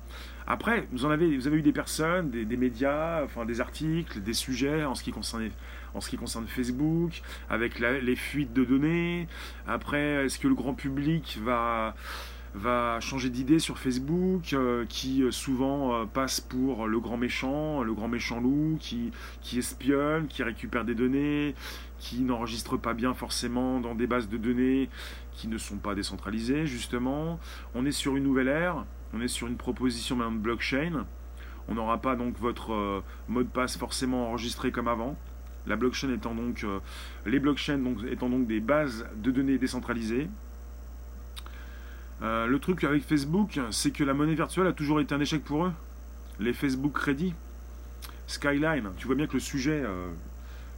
[0.46, 5.02] Après, vous, avez, eu des personnes, des, médias, enfin des articles, des sujets en ce
[5.02, 5.50] qui concerne,
[5.94, 9.28] en ce qui concerne Facebook, avec les fuites de données.
[9.66, 11.94] Après, est-ce que le grand public va,
[12.54, 17.82] va changer d'idée sur Facebook, euh, qui euh, souvent euh, passe pour le grand méchant,
[17.82, 19.12] le grand méchant loup, qui,
[19.56, 21.54] espionne, qui récupère des données,
[21.98, 24.88] qui n'enregistre pas bien forcément dans des bases de données
[25.32, 27.38] qui ne sont pas décentralisées, justement.
[27.74, 28.84] On est sur une nouvelle ère,
[29.14, 31.06] on est sur une proposition même blockchain.
[31.68, 35.16] On n'aura pas donc votre mot de passe forcément enregistré comme avant.
[35.66, 36.66] Les blockchains étant donc
[38.46, 40.28] des bases de données décentralisées,
[42.22, 45.42] euh, le truc avec Facebook, c'est que la monnaie virtuelle a toujours été un échec
[45.42, 45.72] pour eux.
[46.38, 47.34] Les Facebook Crédit,
[48.26, 50.10] Skyline, tu vois bien que le sujet, euh,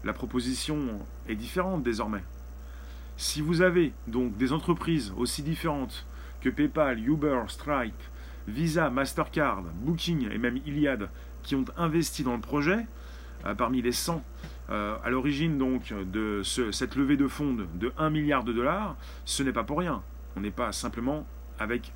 [0.05, 2.23] la proposition est différente désormais.
[3.17, 6.07] Si vous avez donc des entreprises aussi différentes
[6.41, 7.95] que PayPal, Uber, Stripe,
[8.47, 11.09] Visa, Mastercard, Booking et même Iliad
[11.43, 12.87] qui ont investi dans le projet,
[13.47, 14.23] euh, parmi les 100
[14.69, 19.53] à l'origine donc de cette levée de fonds de 1 milliard de dollars, ce n'est
[19.53, 20.03] pas pour rien.
[20.37, 21.27] On n'est pas simplement
[21.59, 21.93] avec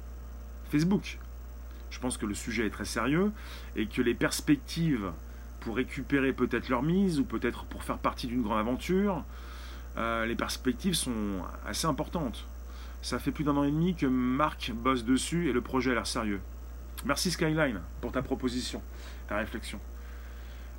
[0.70, 1.18] Facebook.
[1.90, 3.33] Je pense que le sujet est très sérieux
[3.75, 5.12] et que les perspectives
[5.61, 9.25] pour récupérer peut-être leur mise ou peut-être pour faire partie d'une grande aventure,
[9.96, 12.46] euh, les perspectives sont assez importantes.
[13.03, 15.94] Ça fait plus d'un an et demi que Marc bosse dessus et le projet a
[15.94, 16.40] l'air sérieux.
[17.05, 18.83] Merci Skyline pour ta proposition,
[19.29, 19.81] ta réflexion.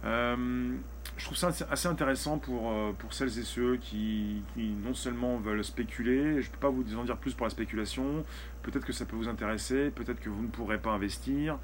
[0.06, 0.76] Euh,
[1.18, 5.64] je trouve ça assez intéressant pour, euh, pour celles et ceux qui, non seulement veulent
[5.64, 8.24] spéculer, je ne peux pas vous en dire plus pour la spéculation,
[8.62, 11.58] peut-être que ça peut vous intéresser, peut-être que vous ne pourrez pas investir.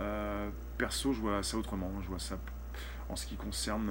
[0.00, 2.38] Euh, perso, je vois ça autrement, je vois ça
[3.08, 3.90] en ce qui concerne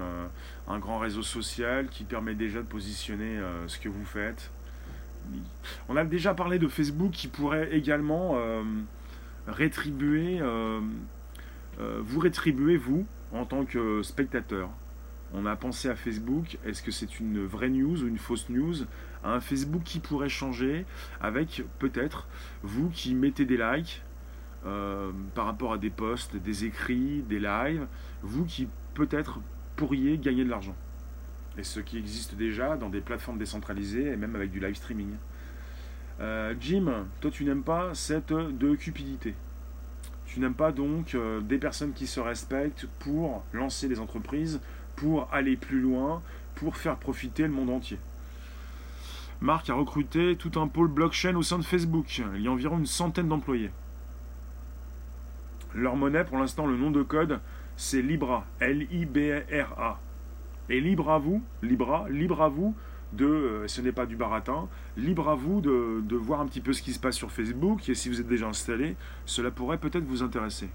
[0.67, 4.49] un grand réseau social qui permet déjà de positionner ce que vous faites.
[5.89, 8.35] On a déjà parlé de Facebook qui pourrait également
[9.45, 10.41] rétribuer,
[11.77, 14.71] vous rétribuer, vous, en tant que spectateur.
[15.33, 18.75] On a pensé à Facebook, est-ce que c'est une vraie news ou une fausse news?
[19.23, 20.85] Un Facebook qui pourrait changer
[21.21, 22.27] avec peut-être
[22.63, 24.01] vous qui mettez des likes
[24.65, 27.87] euh, par rapport à des posts, des écrits, des lives,
[28.21, 29.39] vous qui peut-être
[29.77, 30.75] pourriez gagner de l'argent.
[31.57, 35.15] Et ce qui existe déjà dans des plateformes décentralisées et même avec du live streaming.
[36.19, 39.33] Euh, Jim, toi tu n'aimes pas cette de cupidité.
[40.25, 44.61] Tu n'aimes pas donc euh, des personnes qui se respectent pour lancer des entreprises,
[45.01, 46.21] pour aller plus loin,
[46.53, 47.97] pour faire profiter le monde entier.
[49.41, 52.21] Marc a recruté tout un pôle blockchain au sein de Facebook.
[52.35, 53.71] Il y a environ une centaine d'employés.
[55.73, 57.39] Leur monnaie, pour l'instant, le nom de code,
[57.77, 58.45] c'est Libra.
[58.59, 59.99] L-I-B-R-A.
[60.69, 62.75] Et libre à vous, Libra, libre à vous
[63.13, 66.73] de, euh, ce n'est pas du baratin, libre à vous de, voir un petit peu
[66.73, 70.05] ce qui se passe sur Facebook et si vous êtes déjà installé, cela pourrait peut-être
[70.05, 70.69] vous intéresser.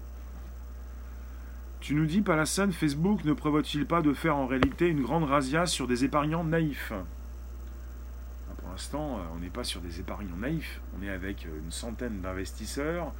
[1.79, 5.65] Tu nous dis, Palassane, Facebook ne prévoit-il pas de faire en réalité une grande razzia
[5.65, 10.81] sur des épargnants naïfs ah, Pour l'instant, euh, on n'est pas sur des épargnants naïfs,
[10.97, 13.13] on est avec euh, une centaine d'investisseurs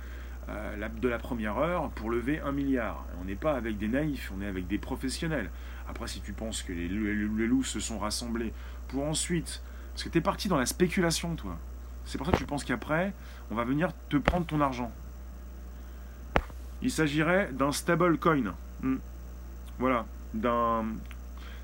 [1.01, 3.05] de la première heure pour lever un milliard.
[3.21, 5.51] On n'est pas avec des naïfs, on est avec des professionnels.
[5.89, 8.53] Après, si tu penses que les loups se sont rassemblés
[8.87, 9.61] pour ensuite.
[9.93, 11.57] Parce que tu es parti dans la spéculation, toi.
[12.05, 13.13] C'est pour ça que tu penses qu'après,
[13.51, 14.91] on va venir te prendre ton argent.
[16.81, 18.55] Il s'agirait d'un stable coin.
[18.81, 18.97] Hmm.
[19.79, 20.05] Voilà.
[20.33, 20.85] D'un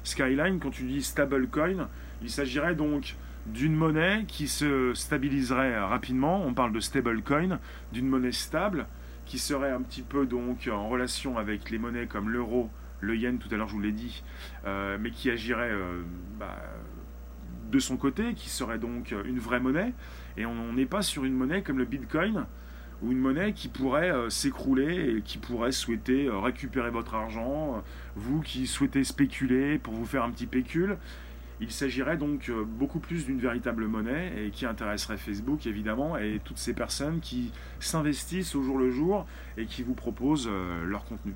[0.03, 1.89] Skyline, quand tu dis stable coin,
[2.21, 6.43] il s'agirait donc d'une monnaie qui se stabiliserait rapidement.
[6.45, 7.59] On parle de stable coin,
[7.91, 8.87] d'une monnaie stable
[9.25, 13.37] qui serait un petit peu donc en relation avec les monnaies comme l'euro, le yen,
[13.37, 14.23] tout à l'heure je vous l'ai dit,
[14.65, 16.01] euh, mais qui agirait euh,
[16.39, 16.57] bah,
[17.71, 19.93] de son côté, qui serait donc une vraie monnaie,
[20.37, 22.45] et on n'est pas sur une monnaie comme le Bitcoin,
[23.03, 27.75] ou une monnaie qui pourrait euh, s'écrouler et qui pourrait souhaiter euh, récupérer votre argent,
[27.75, 27.79] euh,
[28.15, 30.97] vous qui souhaitez spéculer pour vous faire un petit pécule.
[31.59, 36.57] Il s'agirait donc beaucoup plus d'une véritable monnaie et qui intéresserait Facebook évidemment et toutes
[36.57, 40.49] ces personnes qui s'investissent au jour le jour et qui vous proposent
[40.83, 41.33] leur contenu.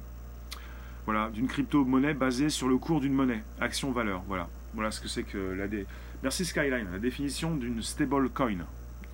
[1.05, 4.23] Voilà, d'une crypto-monnaie basée sur le cours d'une monnaie, action-valeur.
[4.27, 5.85] Voilà, voilà ce que c'est que la, dé
[6.23, 6.87] Merci Skyline.
[6.91, 8.57] La définition d'une stable coin,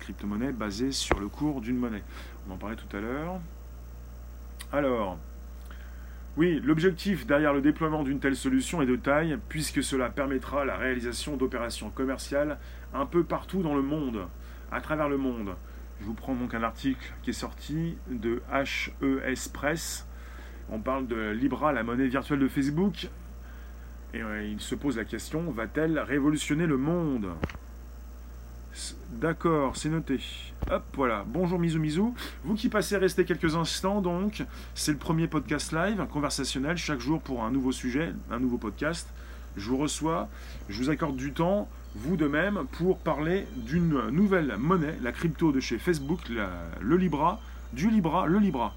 [0.04, 2.02] crypto-monnaie basée sur le cours d'une monnaie.
[2.46, 3.40] On en parlait tout à l'heure.
[4.70, 5.18] Alors,
[6.36, 10.76] oui, l'objectif derrière le déploiement d'une telle solution est de taille, puisque cela permettra la
[10.76, 12.58] réalisation d'opérations commerciales
[12.92, 14.26] un peu partout dans le monde,
[14.70, 15.54] à travers le monde.
[16.00, 20.06] Je vous prends donc un article qui est sorti de HES Press.
[20.68, 23.08] On parle de Libra, la monnaie virtuelle de Facebook,
[24.12, 27.28] et euh, il se pose la question, va-t-elle révolutionner le monde?
[29.10, 30.20] D'accord, c'est noté.
[30.70, 31.24] Hop, voilà.
[31.26, 32.02] Bonjour Mizu Mizu.
[32.42, 37.20] Vous qui passez rester quelques instants, donc, c'est le premier podcast live, conversationnel, chaque jour
[37.20, 39.08] pour un nouveau sujet, un nouveau podcast.
[39.56, 40.28] je vous reçois,
[40.68, 45.52] je vous accorde du temps, vous de même, pour parler d'une nouvelle monnaie, la crypto
[45.52, 46.20] de chez Facebook,
[46.80, 47.40] le Libra,
[47.72, 48.74] du Libra, le Libra.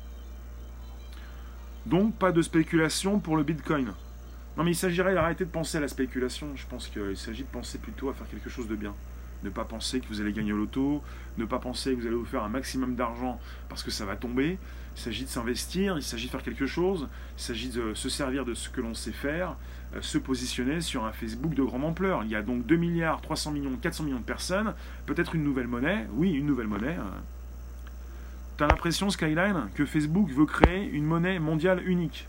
[1.88, 3.94] Donc pas de spéculation pour le Bitcoin.
[4.58, 7.50] Non mais il s'agirait d'arrêter de penser à la spéculation, je pense qu'il s'agit de
[7.50, 8.94] penser plutôt à faire quelque chose de bien.
[9.44, 11.04] Ne pas penser que vous allez gagner au loto,
[11.38, 14.16] ne pas penser que vous allez vous faire un maximum d'argent parce que ça va
[14.16, 14.58] tomber.
[14.96, 18.46] Il s'agit de s'investir, il s'agit de faire quelque chose, il s'agit de se servir
[18.46, 19.56] de ce que l'on sait faire,
[19.96, 22.24] euh, se positionner sur un Facebook de grande ampleur.
[22.24, 24.74] Il y a donc 2 milliards, 300 millions, 400 millions de personnes,
[25.06, 26.96] peut-être une nouvelle monnaie, oui, une nouvelle monnaie.
[26.96, 27.22] Hein.
[28.58, 32.28] T'as l'impression, Skyline, que Facebook veut créer une monnaie mondiale unique?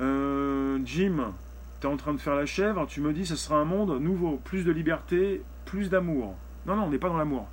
[0.00, 1.32] Euh, Jim,
[1.82, 4.00] tu es en train de faire la chèvre, tu me dis ce sera un monde
[4.00, 6.36] nouveau, plus de liberté, plus d'amour.
[6.64, 7.48] Non, non, on n'est pas dans l'amour.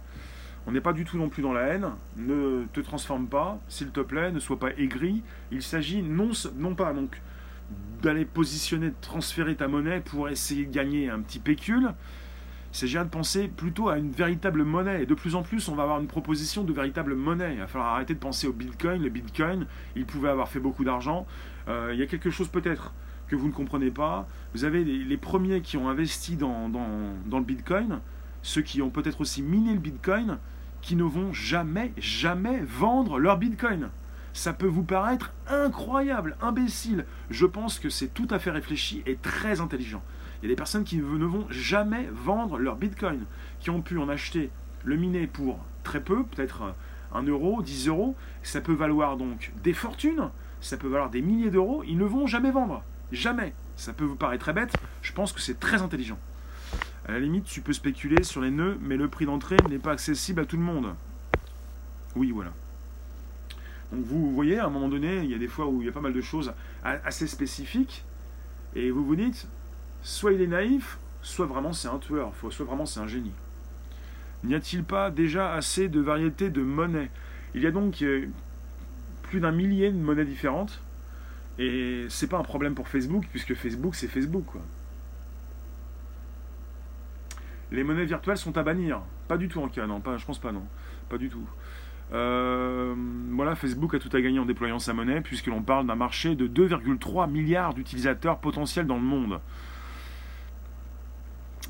[0.67, 1.87] On n'est pas du tout non plus dans la haine.
[2.15, 5.23] Ne te transforme pas, s'il te plaît, ne sois pas aigri.
[5.51, 7.19] Il s'agit non, non pas donc
[8.03, 11.89] d'aller positionner, de transférer ta monnaie pour essayer de gagner un petit pécule.
[12.71, 15.01] Il s'agirait de penser plutôt à une véritable monnaie.
[15.01, 17.53] Et de plus en plus, on va avoir une proposition de véritable monnaie.
[17.53, 19.01] Il va falloir arrêter de penser au Bitcoin.
[19.01, 19.65] Le Bitcoin,
[19.95, 21.25] il pouvait avoir fait beaucoup d'argent.
[21.67, 22.93] Euh, il y a quelque chose peut-être
[23.29, 24.27] que vous ne comprenez pas.
[24.53, 27.99] Vous avez les, premiers qui ont investi dans, dans, le Bitcoin,
[28.41, 30.37] ceux qui ont peut-être aussi miné le Bitcoin,
[30.81, 33.89] qui ne vont jamais, jamais vendre leur Bitcoin.
[34.33, 37.05] Ça peut vous paraître incroyable, imbécile.
[37.29, 40.03] Je pense que c'est tout à fait réfléchi et très intelligent.
[40.41, 43.25] Il y a des personnes qui ne vont jamais vendre leur bitcoin,
[43.59, 44.49] qui ont pu en acheter
[44.85, 46.73] le miné pour très peu, peut-être
[47.13, 48.15] 1 euro, 10 euros.
[48.41, 50.29] Ça peut valoir donc des fortunes,
[50.61, 51.83] ça peut valoir des milliers d'euros.
[51.85, 52.83] Ils ne vont jamais vendre.
[53.11, 53.53] Jamais.
[53.75, 56.19] Ça peut vous paraître très bête, je pense que c'est très intelligent.
[57.07, 59.93] À la limite, tu peux spéculer sur les nœuds, mais le prix d'entrée n'est pas
[59.93, 60.93] accessible à tout le monde.
[62.15, 62.51] Oui, voilà.
[63.91, 65.89] Donc vous voyez, à un moment donné, il y a des fois où il y
[65.89, 68.03] a pas mal de choses assez spécifiques,
[68.75, 69.47] et vous vous dites,
[70.03, 73.33] soit il est naïf, soit vraiment c'est un tueur, soit vraiment c'est un génie.
[74.43, 77.09] N'y a-t-il pas déjà assez de variétés de monnaies?
[77.55, 78.27] Il y a donc euh,
[79.23, 80.81] plus d'un millier de monnaies différentes,
[81.59, 84.45] et c'est pas un problème pour Facebook, puisque Facebook c'est Facebook.
[84.45, 84.61] Quoi.
[87.71, 89.01] Les monnaies virtuelles sont à bannir.
[89.27, 90.63] Pas du tout en cas, non, pas, je pense pas, non.
[91.09, 91.47] Pas du tout.
[92.13, 92.95] Euh,
[93.31, 96.33] voilà, Facebook a tout à gagner en déployant sa monnaie, puisque l'on parle d'un marché
[96.35, 99.41] de 2,3 milliards d'utilisateurs potentiels dans le monde.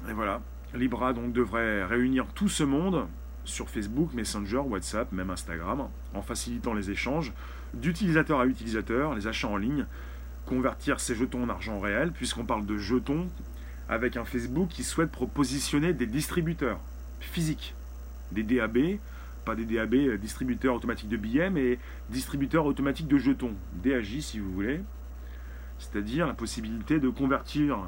[0.08, 0.40] Et voilà,
[0.76, 3.08] Libra donc devrait réunir tout ce monde
[3.44, 7.34] sur Facebook, Messenger, WhatsApp, même Instagram, en facilitant les échanges
[7.74, 9.86] d'utilisateur à utilisateur, les achats en ligne,
[10.46, 13.28] convertir ces jetons en argent réel, puisqu'on parle de jetons
[13.88, 16.80] avec un Facebook qui souhaite propositionner des distributeurs
[17.20, 17.76] physiques,
[18.32, 18.98] des DAB,
[19.46, 21.80] pas des DAB euh, distributeurs automatiques de billets, mais
[22.10, 24.82] distributeurs automatiques de jetons, DAJ si vous voulez,
[25.80, 27.80] c'est-à-dire la possibilité de convertir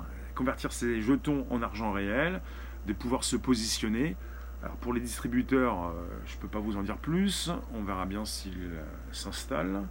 [0.41, 2.41] convertir ces jetons en argent réel,
[2.87, 4.15] de pouvoir se positionner.
[4.63, 5.91] Alors pour les distributeurs, euh,
[6.25, 9.87] je ne peux pas vous en dire plus, on verra bien s'ils euh, s'installent.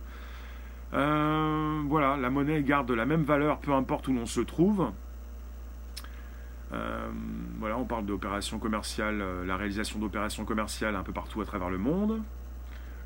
[0.92, 4.90] Euh, voilà, la monnaie garde la même valeur peu importe où l'on se trouve.
[7.58, 11.78] voilà, on parle d'opérations commerciales, la réalisation d'opérations commerciales un peu partout à travers le
[11.78, 12.22] monde.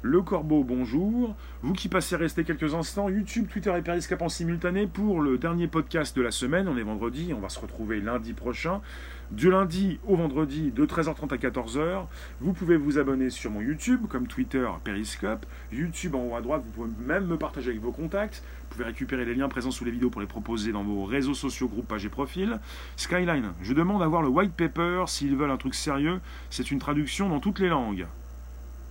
[0.07, 1.35] Le Corbeau, bonjour.
[1.63, 5.67] Vous qui passez rester quelques instants, YouTube, Twitter et Periscope en simultané pour le dernier
[5.67, 6.69] podcast de la semaine.
[6.69, 8.83] On est vendredi, on va se retrouver lundi prochain.
[9.31, 12.05] Du lundi au vendredi de 13h30 à 14h.
[12.43, 15.47] Vous pouvez vous abonner sur mon YouTube, comme Twitter, Periscope.
[15.73, 18.43] YouTube en haut à droite, vous pouvez même me partager avec vos contacts.
[18.65, 21.33] Vous pouvez récupérer les liens présents sous les vidéos pour les proposer dans vos réseaux
[21.33, 22.61] sociaux, groupes, pages et profils.
[22.97, 26.21] Skyline, je demande à voir le white paper s'ils veulent un truc sérieux.
[26.51, 28.07] C'est une traduction dans toutes les langues.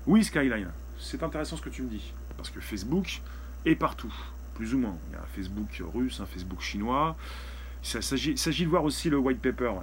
[0.07, 0.71] Oui, Skyline
[1.03, 2.13] c'est intéressant ce que tu me dis.
[2.37, 3.21] Parce que Facebook
[3.65, 4.13] est partout,
[4.55, 4.97] plus ou moins.
[5.09, 7.15] Il y a un Facebook russe, un Facebook chinois.
[7.83, 9.73] Il s'agit de voir aussi le white paper.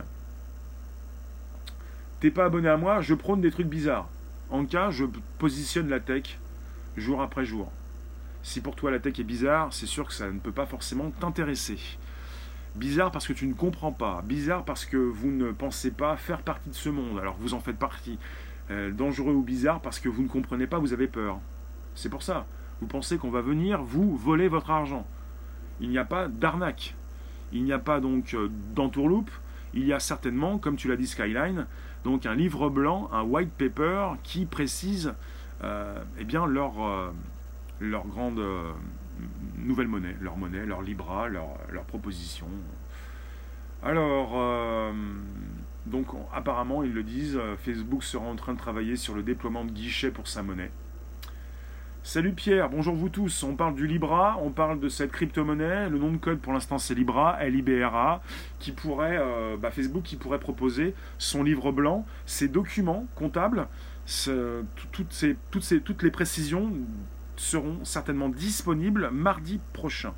[2.21, 4.09] T'es pas abonné à moi, je prône des trucs bizarres.
[4.51, 5.05] En cas, je
[5.39, 6.39] positionne la tech
[6.97, 7.71] jour après jour.
[8.43, 11.11] Si pour toi la tech est bizarre, c'est sûr que ça ne peut pas forcément
[11.11, 11.79] t'intéresser.
[12.75, 14.23] Bizarre parce que tu ne comprends pas.
[14.23, 17.61] Bizarre parce que vous ne pensez pas faire partie de ce monde, alors vous en
[17.61, 18.19] faites partie.
[18.71, 21.41] Euh, dangereux ou bizarre parce que vous ne comprenez pas, vous avez peur.
[21.95, 22.47] C'est pour ça.
[22.81, 25.07] Vous pensez qu'on va venir vous voler votre argent.
[25.81, 26.95] Il n'y a pas d'arnaque.
[27.53, 29.31] Il n'y a pas donc euh, d'entourloupe.
[29.75, 31.67] Il y a certainement, comme tu l'as dit Skyline,
[32.05, 35.15] donc un livre blanc, un white paper qui précise
[35.65, 36.75] euh, eh bien leur,
[37.81, 38.41] grande
[39.59, 42.47] nouvelle monnaie, leur monnaie, leur Libra, leur proposition.
[43.83, 44.93] Alors,
[45.91, 49.65] donc apparemment, ils le disent, euh, Facebook sera en train de travailler sur le déploiement
[49.65, 50.71] de guichets pour sa monnaie.
[52.03, 53.43] Salut Pierre, bonjour vous tous.
[53.43, 55.91] On parle du Libra, on parle de cette crypto-monnaie.
[55.91, 58.23] Le nom de code pour l'instant c'est Libra, L-I-B-R-A,
[58.59, 63.69] qui pourrait, euh, bah, Facebook qui pourrait proposer son livre blanc, ses documents comptables,
[64.93, 66.73] toutes, toutes, les précisions
[67.37, 70.15] seront certainement disponibles mardi prochain.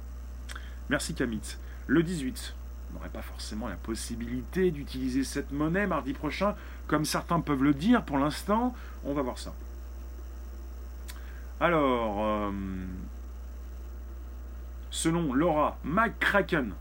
[0.89, 1.57] Merci Kamit.
[1.89, 2.62] Le 18, on
[2.95, 6.55] n'aurait pas forcément la possibilité d'utiliser cette monnaie mardi prochain,
[6.87, 8.75] comme certains peuvent le dire pour l'instant.
[9.05, 9.55] On va voir ça.
[11.61, 12.51] Alors, euh,
[14.91, 16.73] selon Laura McCracken,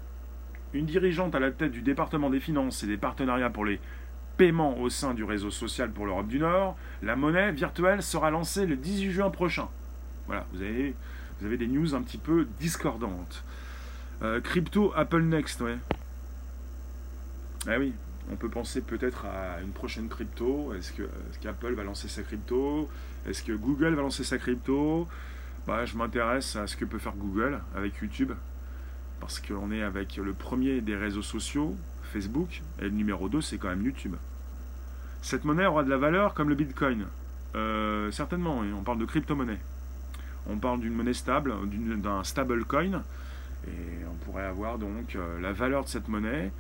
[0.73, 3.79] une dirigeante à la tête du département des finances et des partenariats pour les
[4.37, 8.65] paiements au sein du réseau social pour l'Europe du Nord, la monnaie virtuelle sera lancée
[8.65, 9.69] le 18 juin prochain.
[10.27, 10.95] Voilà, vous avez,
[11.57, 13.43] des news un petit peu discordantes.
[14.23, 15.77] Euh, crypto Apple Next, ouais.
[17.67, 17.93] Ah oui,
[18.31, 20.73] on peut penser peut-être à une prochaine crypto.
[20.73, 20.93] Est-ce
[21.39, 22.89] qu'Apple va lancer sa crypto?
[23.27, 25.07] Est-ce que Google va lancer sa crypto?
[25.67, 28.31] Bah, Je m'intéresse à ce que peut faire Google avec YouTube.
[29.19, 33.59] Parce qu'on est avec le premier des réseaux sociaux, Facebook, et le numéro 2, c'est
[33.59, 34.15] quand même YouTube.
[35.21, 37.05] Cette monnaie aura de la valeur comme le Bitcoin.
[37.53, 39.59] Euh, certainement, on parle de crypto-monnaie.
[40.47, 41.53] On parle d'une monnaie stable,
[41.99, 43.03] d'un stable coin.
[43.67, 46.51] Et on pourrait avoir donc euh, la valeur de cette monnaie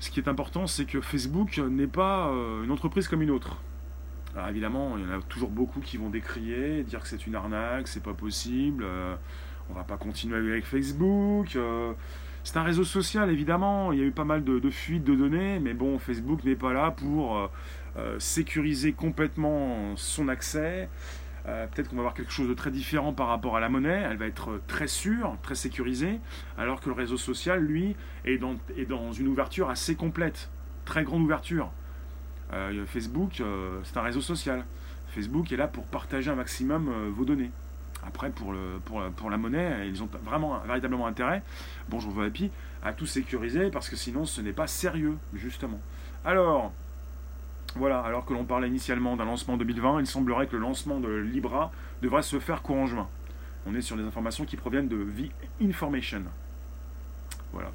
[0.00, 3.56] ce qui est important, c'est que Facebook n'est pas euh, une entreprise comme une autre.
[4.36, 7.34] Alors évidemment, il y en a toujours beaucoup qui vont décrier, dire que c'est une
[7.34, 9.16] arnaque, c'est pas possible, euh,
[9.70, 11.56] on va pas continuer avec Facebook.
[11.56, 11.92] Euh,
[12.44, 15.14] c'est un réseau social, évidemment, il y a eu pas mal de, de fuites de
[15.14, 17.50] données, mais bon, Facebook n'est pas là pour
[18.18, 20.88] sécuriser complètement son accès.
[21.48, 24.06] Euh, peut-être qu'on va avoir quelque chose de très différent par rapport à la monnaie.
[24.10, 26.20] Elle va être très sûre, très sécurisée,
[26.58, 30.50] alors que le réseau social, lui, est dans, une ouverture assez complète,
[30.84, 31.70] très grande ouverture.
[32.52, 34.64] Euh, Facebook, euh, c'est un réseau social.
[35.08, 37.50] Facebook est là pour partager un maximum vos données.
[38.06, 38.54] Après, pour,
[39.16, 41.42] pour, la monnaie, ils ont vraiment, véritablement intérêt,
[41.88, 42.50] bonjour Vapi,
[42.82, 45.80] à tout sécuriser parce que sinon ce n'est pas sérieux, justement.
[46.24, 46.72] Alors,
[47.76, 51.08] voilà, alors que l'on parlait initialement d'un lancement 2020, il semblerait que le lancement de
[51.08, 51.70] Libra
[52.02, 53.08] devrait se faire courant juin.
[53.66, 56.22] On est sur des informations qui proviennent de V-Information.
[57.52, 57.70] Voilà.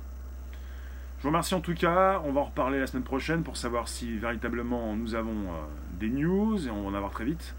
[1.24, 2.22] Je vous remercie en tout cas.
[2.26, 5.62] On va en reparler la semaine prochaine pour savoir si véritablement nous avons euh,
[6.00, 7.56] des news et on va en avoir très vite.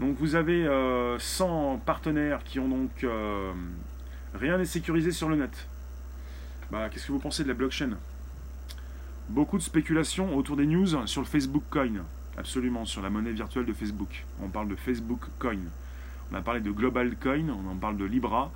[0.00, 3.52] Donc vous avez 100 euh, partenaires qui ont donc euh,
[4.34, 5.68] rien n'est sécurisé sur le net.
[6.70, 7.96] Bah, qu'est-ce que vous pensez de la blockchain?
[9.28, 12.04] Beaucoup de spéculations autour des news sur le Facebook Coin.
[12.36, 14.24] Absolument, sur la monnaie virtuelle de Facebook.
[14.42, 15.58] On parle de Facebook Coin.
[16.30, 18.50] On a parlé de Global Coin, on en parle de Libra.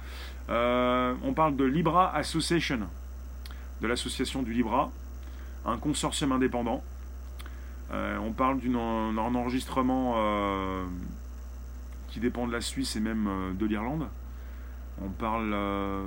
[0.50, 2.80] Euh, on parle de Libra Association,
[3.80, 4.90] de l'association du Libra,
[5.64, 6.82] un consortium indépendant.
[7.92, 10.84] Euh, on parle d'un enregistrement euh,
[12.10, 14.08] qui dépend de la Suisse et même de l'Irlande.
[15.04, 16.02] On parle euh,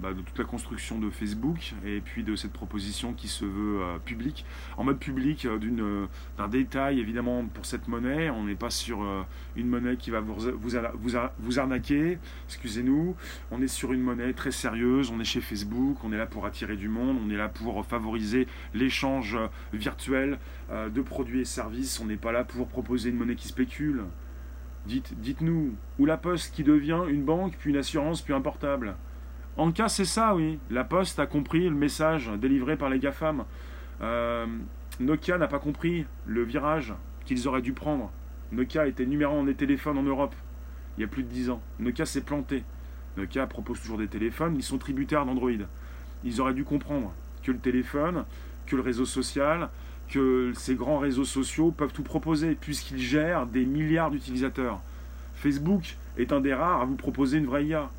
[0.00, 3.82] bah, de toute la construction de Facebook et puis de cette proposition qui se veut
[3.82, 4.44] euh, publique.
[4.76, 6.06] En mode public, euh,
[6.38, 8.30] d'un détail évidemment pour cette monnaie.
[8.30, 9.04] On n'est pas sur
[9.56, 10.36] une monnaie qui va vous,
[11.38, 13.16] vous, arnaquer, excusez-nous.
[13.50, 15.10] On est sur une monnaie très sérieuse.
[15.10, 15.98] On est chez Facebook.
[16.04, 17.18] On est là pour attirer du monde.
[17.24, 19.36] On est là pour favoriser l'échange
[19.72, 20.38] virtuel
[20.70, 21.98] de produits et services.
[22.00, 24.04] On n'est pas là pour proposer une monnaie qui spécule.
[24.86, 28.94] Dites, dites-nous, ou la Poste qui devient une banque, puis une assurance, puis un portable.
[29.56, 30.58] En cas, c'est ça, oui.
[30.70, 33.44] La Poste a compris le message délivré par les GAFAM.
[34.00, 34.46] Euh,
[35.00, 38.12] Nokia n'a pas compris le virage qu'ils auraient dû prendre.
[38.52, 40.34] Nokia était numéro un des téléphones en Europe
[40.96, 41.60] il y a plus de 10 ans.
[41.78, 42.64] Nokia s'est planté.
[43.16, 45.50] Nokia propose toujours des téléphones, ils sont tributaires d'Android.
[46.24, 47.12] Ils auraient dû comprendre
[47.42, 48.24] que le téléphone,
[48.66, 49.68] que le réseau social,
[50.08, 54.80] que ces grands réseaux sociaux peuvent tout proposer, puisqu'ils gèrent des milliards d'utilisateurs.
[55.34, 57.90] Facebook est un des rares à vous proposer une vraie IA,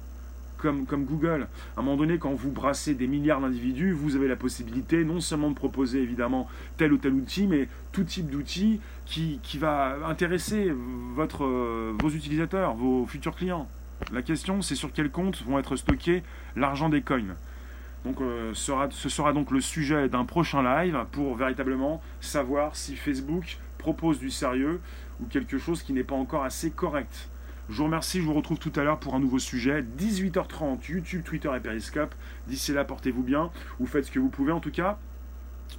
[0.58, 1.48] comme, comme Google.
[1.76, 5.22] À un moment donné, quand vous brassez des milliards d'individus, vous avez la possibilité non
[5.22, 6.48] seulement de proposer évidemment
[6.78, 10.74] tel ou tel outil, mais tout type d'outil qui, qui, va intéresser
[11.16, 11.46] votre,
[12.00, 13.68] vos utilisateurs, vos futurs clients.
[14.12, 16.24] La question, c'est sur quel compte vont être stockés
[16.56, 17.36] l'argent des coins.
[18.08, 23.58] Donc euh, ce sera donc le sujet d'un prochain live pour véritablement savoir si Facebook
[23.78, 24.80] propose du sérieux
[25.20, 27.28] ou quelque chose qui n'est pas encore assez correct.
[27.68, 29.84] Je vous remercie, je vous retrouve tout à l'heure pour un nouveau sujet.
[30.00, 32.16] 18h30, YouTube, Twitter et Periscope.
[32.48, 33.52] D'ici là, portez-vous bien,
[33.82, 34.98] ou faites ce que vous pouvez en tout cas.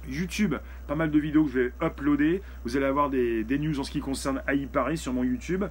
[0.07, 0.53] YouTube,
[0.85, 2.43] pas mal de vidéos que je vais uploader.
[2.63, 5.65] Vous allez avoir des, news en ce qui concerne AI Paris sur mon YouTube.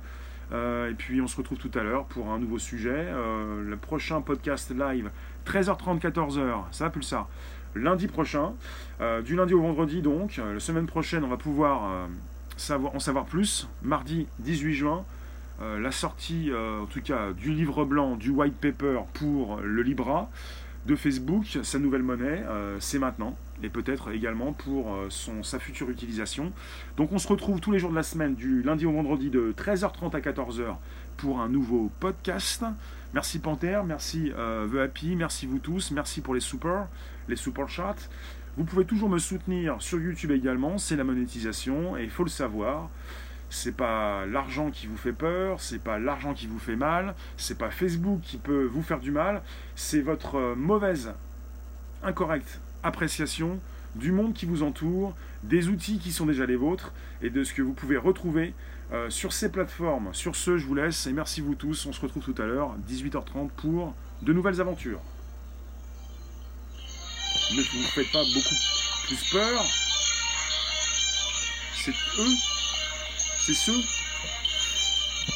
[0.50, 2.90] Euh, et puis on se retrouve tout à l'heure pour un nouveau sujet.
[2.90, 5.11] Euh, le prochain podcast live
[5.49, 7.26] 13h30, 14h, ça ça.
[7.74, 8.53] Lundi prochain,
[9.01, 12.07] euh, du lundi au vendredi donc, euh, la semaine prochaine on va pouvoir euh,
[12.57, 13.66] savoir, en savoir plus.
[13.82, 15.05] Mardi 18 juin,
[15.61, 20.30] la sortie, en tout cas, du livre blanc, du white paper pour le Libra
[20.86, 22.44] de Facebook, sa nouvelle monnaie,
[22.78, 26.53] c'est maintenant et peut-être également pour son, sa future utilisation.
[26.96, 29.53] Donc on se retrouve tous les jours de la semaine, du lundi au vendredi de
[29.59, 30.76] 13h30 à 14h
[31.16, 32.64] pour un nouveau podcast.
[33.14, 36.88] Merci Panther, merci The Happy, merci vous tous, merci pour les super,
[37.26, 37.96] les super chats.
[38.59, 42.28] Vous pouvez toujours me soutenir sur YouTube également, c'est la monétisation et il faut le
[42.28, 42.90] savoir.
[43.50, 47.56] C'est pas l'argent qui vous fait peur, c'est pas l'argent qui vous fait mal, c'est
[47.56, 49.42] pas Facebook qui peut vous faire du mal,
[49.74, 51.14] c'est votre mauvaise,
[52.02, 53.59] incorrecte appréciation
[53.94, 56.92] du monde qui vous entoure, des outils qui sont déjà les vôtres
[57.22, 58.52] et de ce que vous pouvez retrouver
[58.93, 60.12] euh, sur ces plateformes.
[60.12, 61.86] Sur ce, je vous laisse et merci vous tous.
[61.86, 65.01] On se retrouve tout à l'heure, 18h30 pour de nouvelles aventures
[67.55, 68.55] ne vous faites pas beaucoup
[69.07, 69.64] plus peur.
[71.74, 72.34] C'est eux.
[73.39, 73.80] C'est ceux.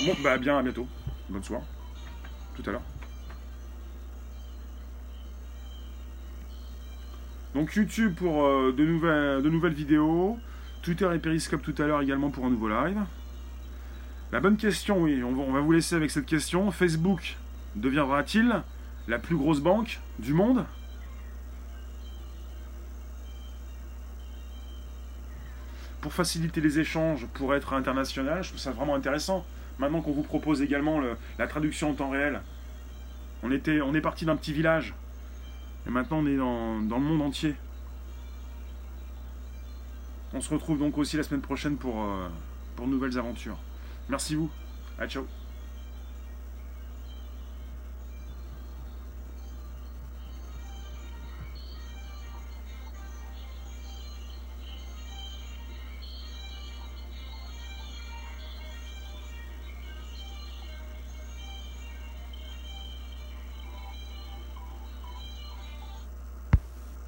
[0.05, 0.87] Bon, bah bien, à bientôt.
[1.29, 1.65] Bonne soirée.
[2.55, 2.83] Tout à l'heure.
[7.55, 10.39] Donc YouTube pour euh, de, nouvelles, de nouvelles vidéos.
[10.83, 12.99] Twitter et Periscope tout à l'heure également pour un nouveau live.
[14.33, 16.71] La bonne question, oui, on va vous laisser avec cette question.
[16.71, 17.37] Facebook
[17.77, 18.63] deviendra-t-il
[19.07, 20.65] la plus grosse banque du monde?
[26.01, 29.45] Pour faciliter les échanges, pour être international, je trouve ça vraiment intéressant.
[29.79, 30.99] Maintenant qu'on vous propose également
[31.39, 32.41] la traduction en temps réel,
[33.43, 34.95] on, est parti d'un petit village,
[35.87, 37.55] et maintenant on est dans, le monde entier.
[40.33, 42.29] On se retrouve donc aussi la semaine prochaine pour, euh,
[42.77, 43.59] pour nouvelles aventures.
[44.09, 44.51] Merci vous,
[44.99, 45.27] à ciao